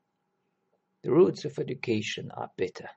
The 1.03 1.11
roots 1.11 1.45
of 1.45 1.59
education 1.59 2.31
are 2.31 2.51
bitter, 2.57 2.89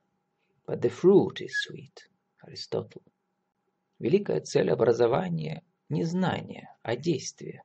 but 0.65 0.81
the 0.81 0.89
fruit 0.89 1.41
is 1.41 1.61
sweet. 1.61 2.09
Aristotle. 2.45 3.03
Великая 3.99 4.41
цель 4.41 4.71
образования 4.71 5.63
не 5.89 6.03
знание, 6.03 6.69
а 6.83 6.95
действие. 6.95 7.63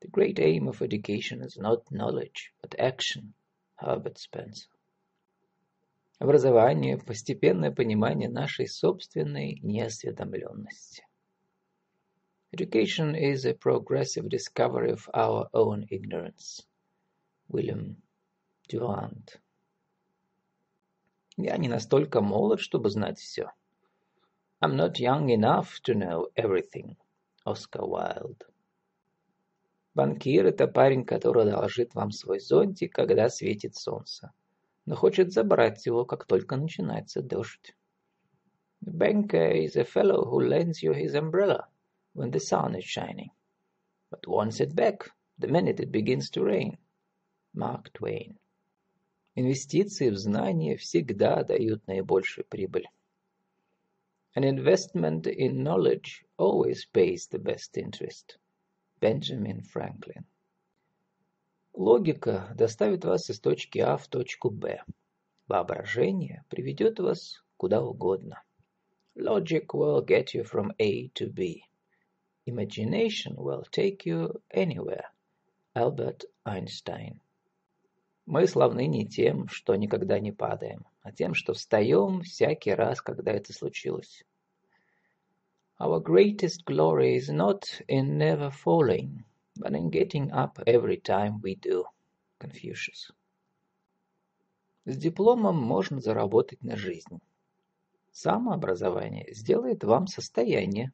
The 0.00 0.08
great 0.08 0.38
aim 0.38 0.68
of 0.68 0.82
education 0.82 1.42
is 1.42 1.56
not 1.56 1.90
knowledge, 1.90 2.52
but 2.60 2.74
action. 2.78 3.34
Herbert 3.76 4.18
Spencer. 4.18 4.68
Образование– 6.21 6.97
постепенное 7.07 7.71
понимание 7.71 8.29
нашей 8.29 8.67
собственной 8.67 9.57
неосведомленности. 9.63 11.03
Education 12.51 13.15
is 13.15 13.43
a 13.43 13.55
progressive 13.55 14.29
discovery 14.29 14.91
of 14.91 15.09
our 15.15 15.49
own 15.51 15.87
ignorance. 15.89 16.61
William 17.49 17.95
Durant. 18.69 19.39
Я 21.37 21.57
не 21.57 21.67
настолько 21.67 22.21
молод, 22.21 22.59
чтобы 22.59 22.91
знать 22.91 23.17
все. 23.17 23.51
I'm 24.61 24.75
not 24.75 24.99
young 24.99 25.29
enough 25.29 25.81
to 25.85 25.95
know 25.95 26.27
everything. 26.35 26.97
Oscar 27.47 27.87
Wilde. 27.87 28.45
Банкир– 29.95 30.45
это 30.45 30.67
парень, 30.67 31.03
который 31.03 31.51
одолжит 31.51 31.95
вам 31.95 32.11
свой 32.11 32.39
зонтик, 32.39 32.93
когда 32.93 33.27
светит 33.27 33.73
солнце 33.73 34.31
но 34.86 34.94
хочет 34.94 35.32
забрать 35.32 35.84
его, 35.86 36.04
как 36.04 36.26
только 36.26 36.56
начинается 36.56 37.22
дождь. 37.22 37.74
The 38.82 38.92
banker 38.92 39.52
is 39.52 39.76
a 39.76 39.84
fellow 39.84 40.24
who 40.24 40.40
lends 40.40 40.82
you 40.82 40.92
his 40.92 41.14
umbrella 41.14 41.68
when 42.14 42.30
the 42.30 42.40
sun 42.40 42.76
is 42.76 42.84
shining, 42.84 43.30
but 44.10 44.26
wants 44.26 44.60
it 44.60 44.74
back 44.74 45.10
the 45.38 45.48
minute 45.48 45.80
it 45.80 45.90
begins 45.90 46.30
to 46.30 46.44
rain. 46.44 46.78
Mark 47.54 47.92
Twain. 47.92 48.38
Инвестиции 49.34 50.10
в 50.10 50.16
знания 50.16 50.76
всегда 50.76 51.42
дают 51.42 51.86
наибольшую 51.86 52.46
прибыль. 52.46 52.86
An 54.34 54.44
investment 54.44 55.26
in 55.26 55.62
knowledge 55.62 56.24
always 56.38 56.84
pays 56.84 57.26
the 57.26 57.38
best 57.38 57.76
interest. 57.76 58.38
Benjamin 59.00 59.62
Franklin. 59.62 60.26
Логика 61.73 62.53
доставит 62.55 63.05
вас 63.05 63.29
из 63.29 63.39
точки 63.39 63.79
А 63.79 63.95
в 63.95 64.07
точку 64.09 64.49
Б. 64.49 64.83
Воображение 65.47 66.43
приведет 66.49 66.99
вас 66.99 67.43
куда 67.55 67.81
угодно. 67.81 68.43
Logic 69.15 69.65
will 69.67 70.05
get 70.05 70.33
you 70.33 70.43
from 70.43 70.73
A 70.79 71.09
to 71.15 71.31
B. 71.31 71.63
Imagination 72.45 73.35
will 73.37 73.63
take 73.71 74.05
you 74.05 74.41
anywhere. 74.53 75.05
Albert 75.73 76.25
Einstein. 76.45 77.21
Мы 78.25 78.47
славны 78.47 78.87
не 78.87 79.07
тем, 79.07 79.47
что 79.47 79.75
никогда 79.75 80.19
не 80.19 80.33
падаем, 80.33 80.85
а 81.01 81.13
тем, 81.13 81.33
что 81.33 81.53
встаем 81.53 82.21
всякий 82.21 82.73
раз, 82.73 83.01
когда 83.01 83.31
это 83.31 83.53
случилось. 83.53 84.25
Our 85.79 86.03
greatest 86.03 86.65
glory 86.65 87.15
is 87.15 87.29
not 87.29 87.63
in 87.87 88.17
never 88.17 88.51
falling, 88.51 89.23
but 89.56 89.74
in 89.74 89.90
getting 89.90 90.30
up 90.32 90.58
every 90.66 90.98
time 90.98 91.40
we 91.42 91.54
do. 91.54 91.84
Confucius. 92.38 93.10
С 94.84 94.96
дипломом 94.96 95.56
можно 95.56 96.00
заработать 96.00 96.62
на 96.62 96.76
жизнь. 96.76 97.20
Самообразование 98.12 99.26
сделает 99.34 99.82
вам 99.82 100.06
состояние. 100.06 100.92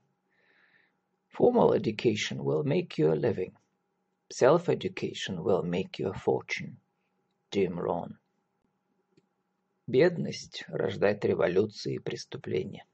Formal 1.37 1.73
education 1.75 2.39
will 2.39 2.63
make 2.65 2.97
you 2.99 3.13
a 3.13 3.17
living. 3.17 3.55
Self-education 4.31 5.43
will 5.43 5.63
make 5.63 5.99
you 5.99 6.09
a 6.09 6.15
fortune. 6.15 6.79
Jim 7.51 7.79
Rohn. 7.79 8.17
Бедность 9.87 10.65
рождает 10.69 11.25
революции 11.25 11.97
и 11.97 11.99
преступления. 11.99 12.87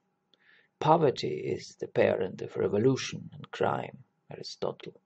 Poverty 0.80 1.54
is 1.54 1.76
the 1.76 1.86
parent 1.86 2.40
of 2.40 2.56
revolution 2.56 3.30
and 3.32 3.48
crime. 3.50 4.04
Aristotle. 4.30 5.00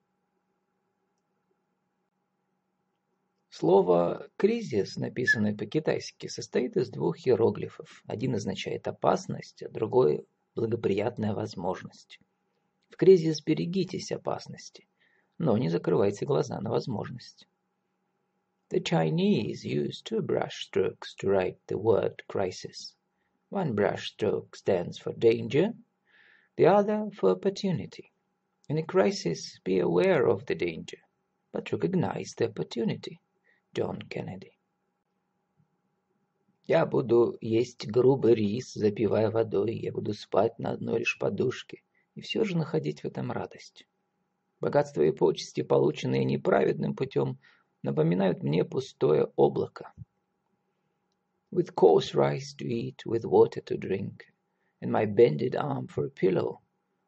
Слово 3.49 4.29
«кризис», 4.35 4.97
написанное 4.97 5.55
по-китайски, 5.55 6.27
состоит 6.27 6.75
из 6.75 6.89
двух 6.89 7.25
иероглифов. 7.25 8.03
Один 8.05 8.35
означает 8.35 8.87
«опасность», 8.87 9.63
а 9.63 9.69
другой– 9.69 10.27
«благоприятная 10.55 11.33
возможность». 11.33 12.19
В 12.89 12.97
кризис 12.97 13.41
берегитесь 13.41 14.11
опасности, 14.11 14.87
но 15.37 15.57
не 15.57 15.69
закрывайте 15.69 16.25
глаза 16.25 16.59
на 16.59 16.69
возможность. 16.69 17.47
The 18.69 18.83
Chinese 18.83 19.63
use 19.63 20.01
two 20.03 20.21
brush 20.21 20.67
strokes 20.69 21.15
to 21.15 21.29
write 21.29 21.57
the 21.67 21.77
word 21.77 22.21
crisis. 22.27 22.95
One 23.49 23.73
brush 23.73 24.11
stroke 24.11 24.57
stands 24.57 24.97
for 24.97 25.13
danger, 25.13 25.73
the 26.57 26.65
other 26.65 27.09
for 27.11 27.31
opportunity. 27.31 28.11
In 28.67 28.77
a 28.77 28.83
crisis, 28.83 29.57
be 29.63 29.79
aware 29.79 30.27
of 30.27 30.45
the 30.47 30.55
danger, 30.55 30.99
but 31.53 31.71
recognize 31.71 32.33
the 32.35 32.49
opportunity. 32.49 33.21
Джон 33.77 34.01
Кеннеди. 34.01 34.57
Я 36.65 36.87
буду 36.87 37.37
есть 37.41 37.85
грубый 37.85 38.33
рис, 38.33 38.73
запивая 38.73 39.29
водой, 39.29 39.75
я 39.75 39.91
буду 39.91 40.15
спать 40.15 40.57
на 40.57 40.71
одной 40.71 40.99
лишь 40.99 41.19
подушке, 41.19 41.83
и 42.15 42.21
все 42.21 42.43
же 42.43 42.57
находить 42.57 43.01
в 43.01 43.05
этом 43.05 43.31
радость. 43.31 43.87
Богатство 44.59 45.03
и 45.03 45.11
почести, 45.11 45.61
полученные 45.61 46.25
неправедным 46.25 46.95
путем, 46.95 47.37
напоминают 47.83 48.41
мне 48.41 48.65
пустое 48.65 49.31
облако. 49.35 49.93
With 51.51 51.75
coarse 51.75 52.15
rice 52.15 52.55
to 52.57 52.65
eat, 52.67 53.05
with 53.05 53.25
water 53.25 53.61
to 53.61 53.77
drink, 53.77 54.25
and 54.81 54.91
my 54.91 55.05
bended 55.05 55.55
arm 55.55 55.85
for 55.85 56.05
a 56.05 56.09
pillow, 56.09 56.61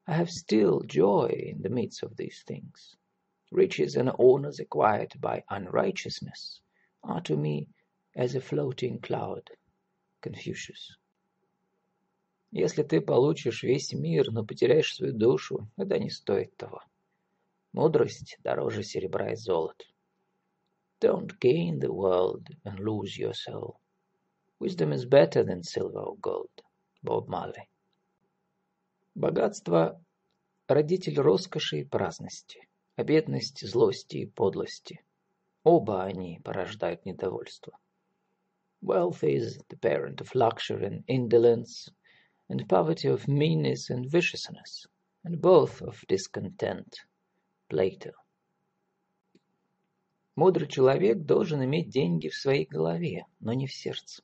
I 0.05 0.17
have 0.17 0.29
still 0.29 0.81
joy 0.81 1.29
in 1.29 1.63
the 1.63 1.69
midst 1.69 2.03
of 2.03 2.15
these 2.15 2.43
things. 2.45 2.95
riches 3.54 3.96
and 3.96 4.10
honors 4.18 4.58
acquired 4.58 5.12
by 5.20 5.44
unrighteousness 5.48 6.60
are 7.04 7.20
to 7.20 7.36
me 7.36 7.68
as 8.16 8.34
a 8.34 8.40
floating 8.40 9.00
cloud. 9.00 9.48
Confucius. 10.20 10.98
Если 12.50 12.82
ты 12.82 13.00
получишь 13.00 13.62
весь 13.62 13.92
мир, 13.92 14.30
но 14.30 14.44
потеряешь 14.44 14.94
свою 14.94 15.12
душу, 15.12 15.68
это 15.76 15.98
не 15.98 16.10
стоит 16.10 16.56
того. 16.56 16.82
Мудрость 17.72 18.38
дороже 18.42 18.82
серебра 18.82 19.32
и 19.32 19.36
золота. 19.36 19.84
Don't 21.00 21.38
gain 21.40 21.78
the 21.80 21.92
world 21.92 22.48
and 22.64 22.78
lose 22.78 23.18
your 23.18 23.34
soul. 23.34 23.80
Wisdom 24.58 24.92
is 24.92 25.04
better 25.04 25.44
than 25.44 25.62
silver 25.62 26.00
or 26.00 26.16
gold. 26.18 26.62
Bob 27.02 27.28
Marley. 27.28 27.68
Богатство – 29.14 30.68
родитель 30.68 31.20
роскоши 31.20 31.80
и 31.80 31.84
праздности 31.84 32.60
А 32.99 33.03
бедность 33.05 33.65
злости 33.65 34.17
и 34.17 34.25
подлости. 34.25 35.01
Оба 35.63 36.03
они 36.03 36.41
порождают 36.43 37.05
недовольство. 37.05 37.79
Wealth 38.81 39.23
is 39.23 39.57
the 39.69 39.77
parent 39.77 40.19
of 40.19 40.35
luxury 40.35 40.85
and 40.85 41.05
indolence, 41.07 41.89
and 42.49 42.67
poverty 42.67 43.07
of 43.07 43.25
meanness 43.29 43.89
and 43.89 44.11
viciousness, 44.11 44.85
and 45.23 45.39
both 45.39 45.81
of 45.81 46.03
discontent. 46.09 46.93
Plato. 47.69 48.11
Мудрый 50.35 50.67
человек 50.67 51.19
должен 51.19 51.63
иметь 51.63 51.89
деньги 51.89 52.27
в 52.27 52.35
своей 52.35 52.65
голове, 52.65 53.25
но 53.39 53.53
не 53.53 53.65
в 53.65 53.73
сердце. 53.73 54.21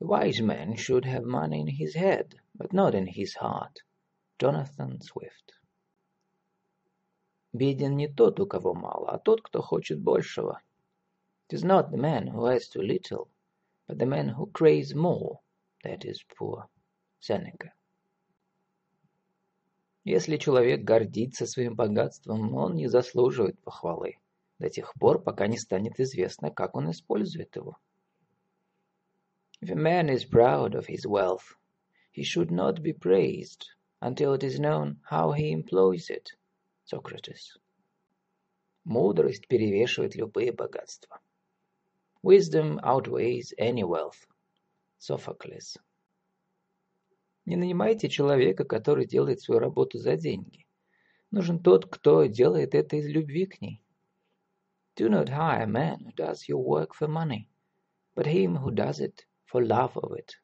A 0.00 0.06
wise 0.06 0.40
man 0.40 0.74
should 0.76 1.04
have 1.04 1.24
money 1.24 1.60
in 1.60 1.66
his 1.66 1.94
head, 1.94 2.34
but 2.54 2.72
not 2.72 2.94
in 2.94 3.06
his 3.06 3.34
heart. 3.34 3.82
Jonathan 4.38 5.02
Swift. 5.02 5.52
Беден 7.52 7.96
не 7.96 8.08
тот, 8.08 8.40
у 8.40 8.46
кого 8.46 8.74
мало, 8.74 9.10
а 9.10 9.18
тот, 9.18 9.42
кто 9.42 9.60
хочет 9.60 10.00
большего. 10.00 10.60
It 11.48 11.56
is 11.56 11.64
not 11.64 11.90
the 11.90 11.98
man 11.98 12.26
who 12.28 12.46
has 12.46 12.68
too 12.68 12.80
little, 12.80 13.28
but 13.86 13.98
the 13.98 14.06
man 14.06 14.30
who 14.30 14.50
craves 14.52 14.94
more, 14.94 15.38
that 15.84 16.04
is 16.04 16.22
poor. 16.38 16.66
Seneca. 17.20 17.72
Если 20.04 20.36
человек 20.36 20.82
гордится 20.82 21.46
своим 21.46 21.76
богатством, 21.76 22.54
он 22.54 22.74
не 22.74 22.88
заслуживает 22.88 23.60
похвалы 23.60 24.16
до 24.58 24.70
тех 24.70 24.94
пор, 24.94 25.22
пока 25.22 25.46
не 25.46 25.58
станет 25.58 26.00
известно, 26.00 26.50
как 26.50 26.74
он 26.74 26.90
использует 26.90 27.54
его. 27.54 27.76
If 29.60 29.70
a 29.70 29.76
man 29.76 30.08
is 30.08 30.24
proud 30.24 30.74
of 30.74 30.86
his 30.86 31.06
wealth, 31.06 31.56
he 32.10 32.24
should 32.24 32.50
not 32.50 32.82
be 32.82 32.92
praised 32.92 33.66
until 34.00 34.34
it 34.34 34.42
is 34.42 34.58
known 34.58 35.00
how 35.08 35.32
he 35.32 35.52
employs 35.52 36.10
it. 36.10 36.30
Socrates. 36.84 37.56
Мудрость 38.84 39.46
перевешивает 39.46 40.16
любые 40.16 40.52
богатства. 40.52 41.20
Wisdom 42.22 42.80
outweighs 42.82 43.52
any 43.58 43.82
wealth. 43.82 44.26
Sophocles. 44.98 45.76
Не 47.44 47.56
нанимайте 47.56 48.08
человека, 48.08 48.64
который 48.64 49.06
делает 49.06 49.40
свою 49.40 49.60
работу 49.60 49.98
за 49.98 50.16
деньги. 50.16 50.66
Нужен 51.30 51.62
тот, 51.62 51.86
кто 51.86 52.26
делает 52.26 52.74
это 52.74 52.96
из 52.96 53.06
любви 53.06 53.46
к 53.46 53.60
ней. 53.60 53.82
Do 54.96 55.08
not 55.08 55.28
hire 55.28 55.62
a 55.62 55.66
man 55.66 56.00
who 56.04 56.12
does 56.12 56.48
your 56.48 56.62
work 56.62 56.94
for 56.94 57.08
money, 57.08 57.48
but 58.14 58.26
him 58.26 58.56
who 58.56 58.70
does 58.70 59.00
it 59.00 59.26
for 59.46 59.64
love 59.64 59.96
of 59.96 60.12
it. 60.12 60.34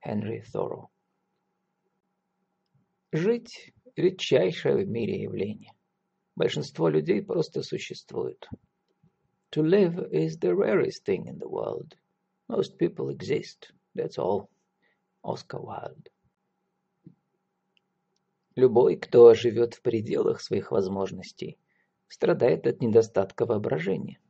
Henry 0.00 0.40
Thoreau. 0.40 0.90
Жить– 3.12 3.72
редчайшее 3.98 4.76
в 4.76 4.88
мире 4.88 5.22
явление. 5.22 5.72
Большинство 6.36 6.88
людей 6.88 7.22
просто 7.22 7.62
существуют. 7.62 8.48
To 9.52 9.62
live 9.62 10.10
is 10.12 10.38
the 10.38 10.54
rarest 10.54 11.04
thing 11.04 11.26
in 11.26 11.38
the 11.38 11.48
world. 11.48 11.96
Most 12.48 12.78
people 12.78 13.08
exist, 13.08 13.72
that's 13.94 14.18
all. 14.18 14.48
Оскар 15.22 15.60
Уайльд. 15.60 16.12
Любой, 18.54 18.96
кто 18.96 19.34
живет 19.34 19.74
в 19.74 19.82
пределах 19.82 20.40
своих 20.40 20.70
возможностей, 20.70 21.58
страдает 22.08 22.66
от 22.66 22.80
недостатка 22.80 23.46
воображения. 23.46 24.20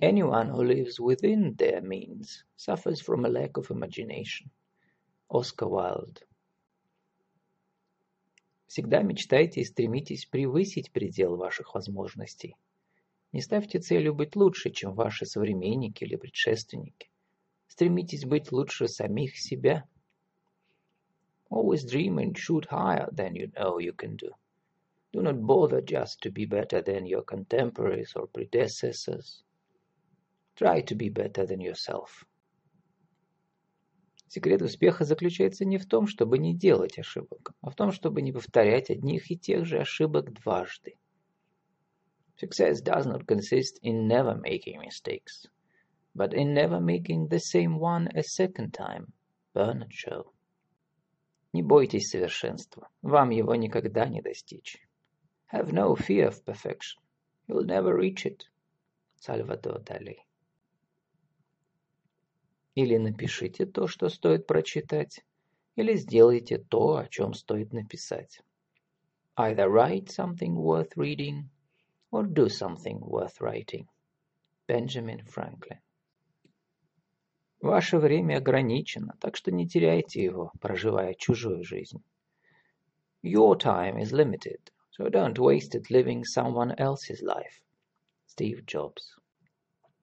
Anyone 0.00 0.50
who 0.50 0.62
lives 0.62 1.00
within 1.00 1.56
their 1.56 1.80
means 1.80 2.44
suffers 2.56 3.00
from 3.00 3.24
a 3.24 3.28
lack 3.28 3.56
of 3.56 3.70
imagination. 3.70 4.50
Оскар 5.28 5.68
Уайльд. 5.68 6.27
Всегда 8.68 9.00
мечтайте 9.00 9.62
и 9.62 9.64
стремитесь 9.64 10.26
превысить 10.26 10.92
предел 10.92 11.36
ваших 11.36 11.74
возможностей. 11.74 12.54
Не 13.32 13.40
ставьте 13.40 13.78
целью 13.80 14.14
быть 14.14 14.36
лучше, 14.36 14.70
чем 14.70 14.92
ваши 14.94 15.24
современники 15.24 16.04
или 16.04 16.16
предшественники. 16.16 17.10
Стремитесь 17.66 18.26
быть 18.26 18.52
лучше 18.52 18.86
самих 18.86 19.38
себя. 19.38 19.88
Always 21.50 21.86
dream 21.86 22.18
and 22.18 22.36
shoot 22.36 22.66
higher 22.66 23.08
than 23.10 23.34
you 23.34 23.50
know 23.54 23.78
you 23.78 23.94
can 23.94 24.16
do. 24.16 24.32
Do 25.14 25.22
not 25.22 25.40
bother 25.46 25.80
just 25.80 26.20
to 26.20 26.30
be 26.30 26.44
better 26.44 26.82
than 26.82 27.06
your 27.06 27.22
contemporaries 27.22 28.12
or 28.14 28.26
predecessors. 28.26 29.44
Try 30.56 30.82
to 30.82 30.94
be 30.94 31.08
better 31.08 31.46
than 31.46 31.62
yourself. 31.62 32.26
Секрет 34.28 34.60
успеха 34.60 35.04
заключается 35.04 35.64
не 35.64 35.78
в 35.78 35.86
том, 35.86 36.06
чтобы 36.06 36.36
не 36.38 36.54
делать 36.54 36.98
ошибок, 36.98 37.52
а 37.62 37.70
в 37.70 37.74
том, 37.74 37.92
чтобы 37.92 38.20
не 38.20 38.30
повторять 38.30 38.90
одних 38.90 39.30
и 39.30 39.38
тех 39.38 39.64
же 39.64 39.78
ошибок 39.78 40.32
дважды. 40.34 40.96
Success 42.36 42.82
does 42.84 43.06
not 43.06 43.24
consist 43.26 43.80
in 43.82 44.06
never 44.06 44.38
making 44.38 44.80
mistakes, 44.80 45.46
but 46.14 46.34
in 46.34 46.52
never 46.52 46.78
making 46.78 47.28
the 47.28 47.40
same 47.40 47.78
one 47.78 48.06
a 48.14 48.22
second 48.22 48.72
time. 48.72 49.12
Bernard 49.54 49.90
Shaw. 49.90 50.24
Не 51.54 51.62
бойтесь 51.62 52.10
совершенства, 52.10 52.90
вам 53.00 53.30
его 53.30 53.54
никогда 53.54 54.06
не 54.06 54.20
достичь. 54.20 54.76
Have 55.50 55.72
no 55.72 55.96
fear 55.96 56.28
of 56.28 56.44
perfection, 56.44 57.00
you'll 57.48 57.64
never 57.64 57.96
reach 57.96 58.26
it. 58.26 58.42
Сальвадор 59.16 59.80
Дали. 59.80 60.27
Или 62.78 62.96
напишите 62.96 63.66
то, 63.66 63.88
что 63.88 64.08
стоит 64.08 64.46
прочитать, 64.46 65.24
или 65.74 65.94
сделайте 65.96 66.58
то, 66.58 66.98
о 66.98 67.08
чем 67.08 67.34
стоит 67.34 67.72
написать. 67.72 68.40
Either 69.36 69.68
write 69.68 70.06
something 70.06 70.54
worth 70.54 70.94
reading, 70.94 71.48
or 72.12 72.22
do 72.22 72.46
something 72.46 73.00
worth 73.00 73.40
writing. 73.40 73.88
Benjamin 74.68 75.24
Franklin. 75.26 75.80
Ваше 77.60 77.98
время 77.98 78.36
ограничено, 78.36 79.16
так 79.18 79.34
что 79.34 79.50
не 79.50 79.66
теряйте 79.66 80.22
его, 80.22 80.52
проживая 80.60 81.14
чужую 81.14 81.64
жизнь. 81.64 82.04
Your 83.24 83.58
time 83.58 84.00
is 84.00 84.12
limited, 84.12 84.60
so 84.96 85.08
don't 85.10 85.36
waste 85.36 85.74
it 85.74 85.90
living 85.90 86.22
someone 86.22 86.72
else's 86.78 87.22
life. 87.22 87.60
Steve 88.28 88.64
Jobs. 88.64 89.18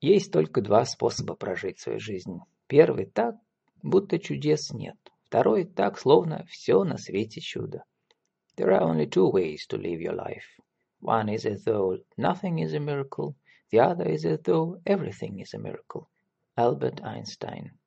Есть 0.02 0.34
только 0.34 0.60
два 0.60 0.84
способа 0.84 1.36
прожить 1.36 1.80
свою 1.80 2.02
жизнь. 2.02 2.42
Первый 2.68 3.06
так, 3.06 3.36
будто 3.84 4.18
чудес 4.18 4.72
нет. 4.72 4.98
Второй 5.28 5.66
так, 5.66 6.00
словно 6.00 6.46
все 6.46 6.84
на 6.84 6.98
свете 6.98 7.42
чудо. 7.42 7.84
There 8.58 8.70
are 8.70 8.82
only 8.82 9.06
two 9.08 9.32
ways 9.32 9.68
to 9.70 9.78
live 9.78 10.00
your 10.00 10.16
life. 10.16 10.46
One 11.02 11.30
is 11.30 11.46
as 11.46 11.64
though 11.66 12.00
nothing 12.18 12.60
is 12.60 12.74
a 12.74 12.80
miracle, 12.80 13.36
the 13.70 13.80
other 13.80 14.08
is 14.08 14.26
as 14.26 14.40
though 14.42 14.82
everything 14.86 15.40
is 15.40 15.54
a 15.54 15.60
miracle. 15.60 16.10
Альберт 16.58 17.02
Айнштейн. 17.02 17.78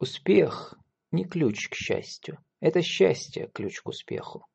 Успех 0.00 0.74
не 1.12 1.24
ключ 1.24 1.68
к 1.68 1.74
счастью. 1.74 2.38
Это 2.60 2.82
счастье 2.82 3.48
ключ 3.54 3.80
к 3.82 3.88
успеху. 3.88 4.46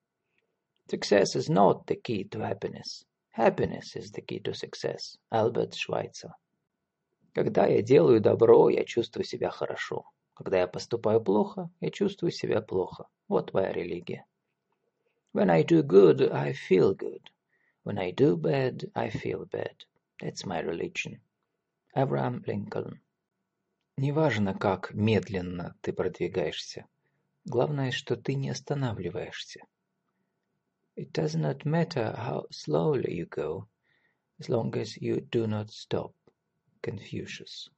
Success 0.88 1.36
is 1.36 1.50
not 1.50 1.86
the 1.86 1.96
key 1.96 2.28
to 2.30 2.40
happiness. 2.40 3.06
Happiness 3.32 3.96
is 3.96 4.12
the 4.12 4.22
key 4.22 4.40
to 4.40 4.54
success. 4.54 5.18
Альберт 5.32 5.76
Швайцер. 5.76 6.34
Когда 7.34 7.66
я 7.66 7.82
делаю 7.82 8.22
добро, 8.22 8.70
я 8.70 8.84
чувствую 8.84 9.26
себя 9.26 9.50
хорошо. 9.50 10.06
Когда 10.36 10.60
я 10.60 10.68
поступаю 10.68 11.20
плохо, 11.20 11.70
я 11.82 11.90
чувствую 11.90 12.32
себя 12.32 12.62
плохо. 12.62 13.08
Вот 13.28 13.54
моя 13.54 13.72
религия. 13.72 14.26
When 15.34 15.50
I 15.50 15.64
do 15.64 15.82
good, 15.82 16.22
I 16.32 16.54
feel 16.54 16.96
good. 16.96 17.24
When 17.84 17.98
I 17.98 18.12
do 18.12 18.38
bad, 18.38 18.92
I 18.94 19.10
feel 19.10 19.50
bad. 19.50 19.76
That's 20.22 20.46
my 20.46 20.62
religion. 20.64 21.20
Авраам 21.96 22.44
Линкольн. 22.46 23.02
Неважно, 23.98 24.54
как 24.54 24.94
медленно 24.94 25.76
ты 25.82 25.92
продвигаешься. 25.92 26.86
Главное, 27.46 27.92
что 27.92 28.16
ты 28.16 28.36
не 28.36 28.50
останавливаешься. 28.52 29.62
It 30.96 31.12
does 31.12 31.36
not 31.36 31.66
matter 31.66 32.16
how 32.16 32.48
slowly 32.52 33.12
you 33.12 33.28
go, 33.28 33.68
as 34.40 34.50
long 34.50 34.72
as 34.76 34.98
you 34.98 35.20
do 35.32 35.48
not 35.48 35.72
stop. 35.72 36.14
Confucius. 36.84 37.70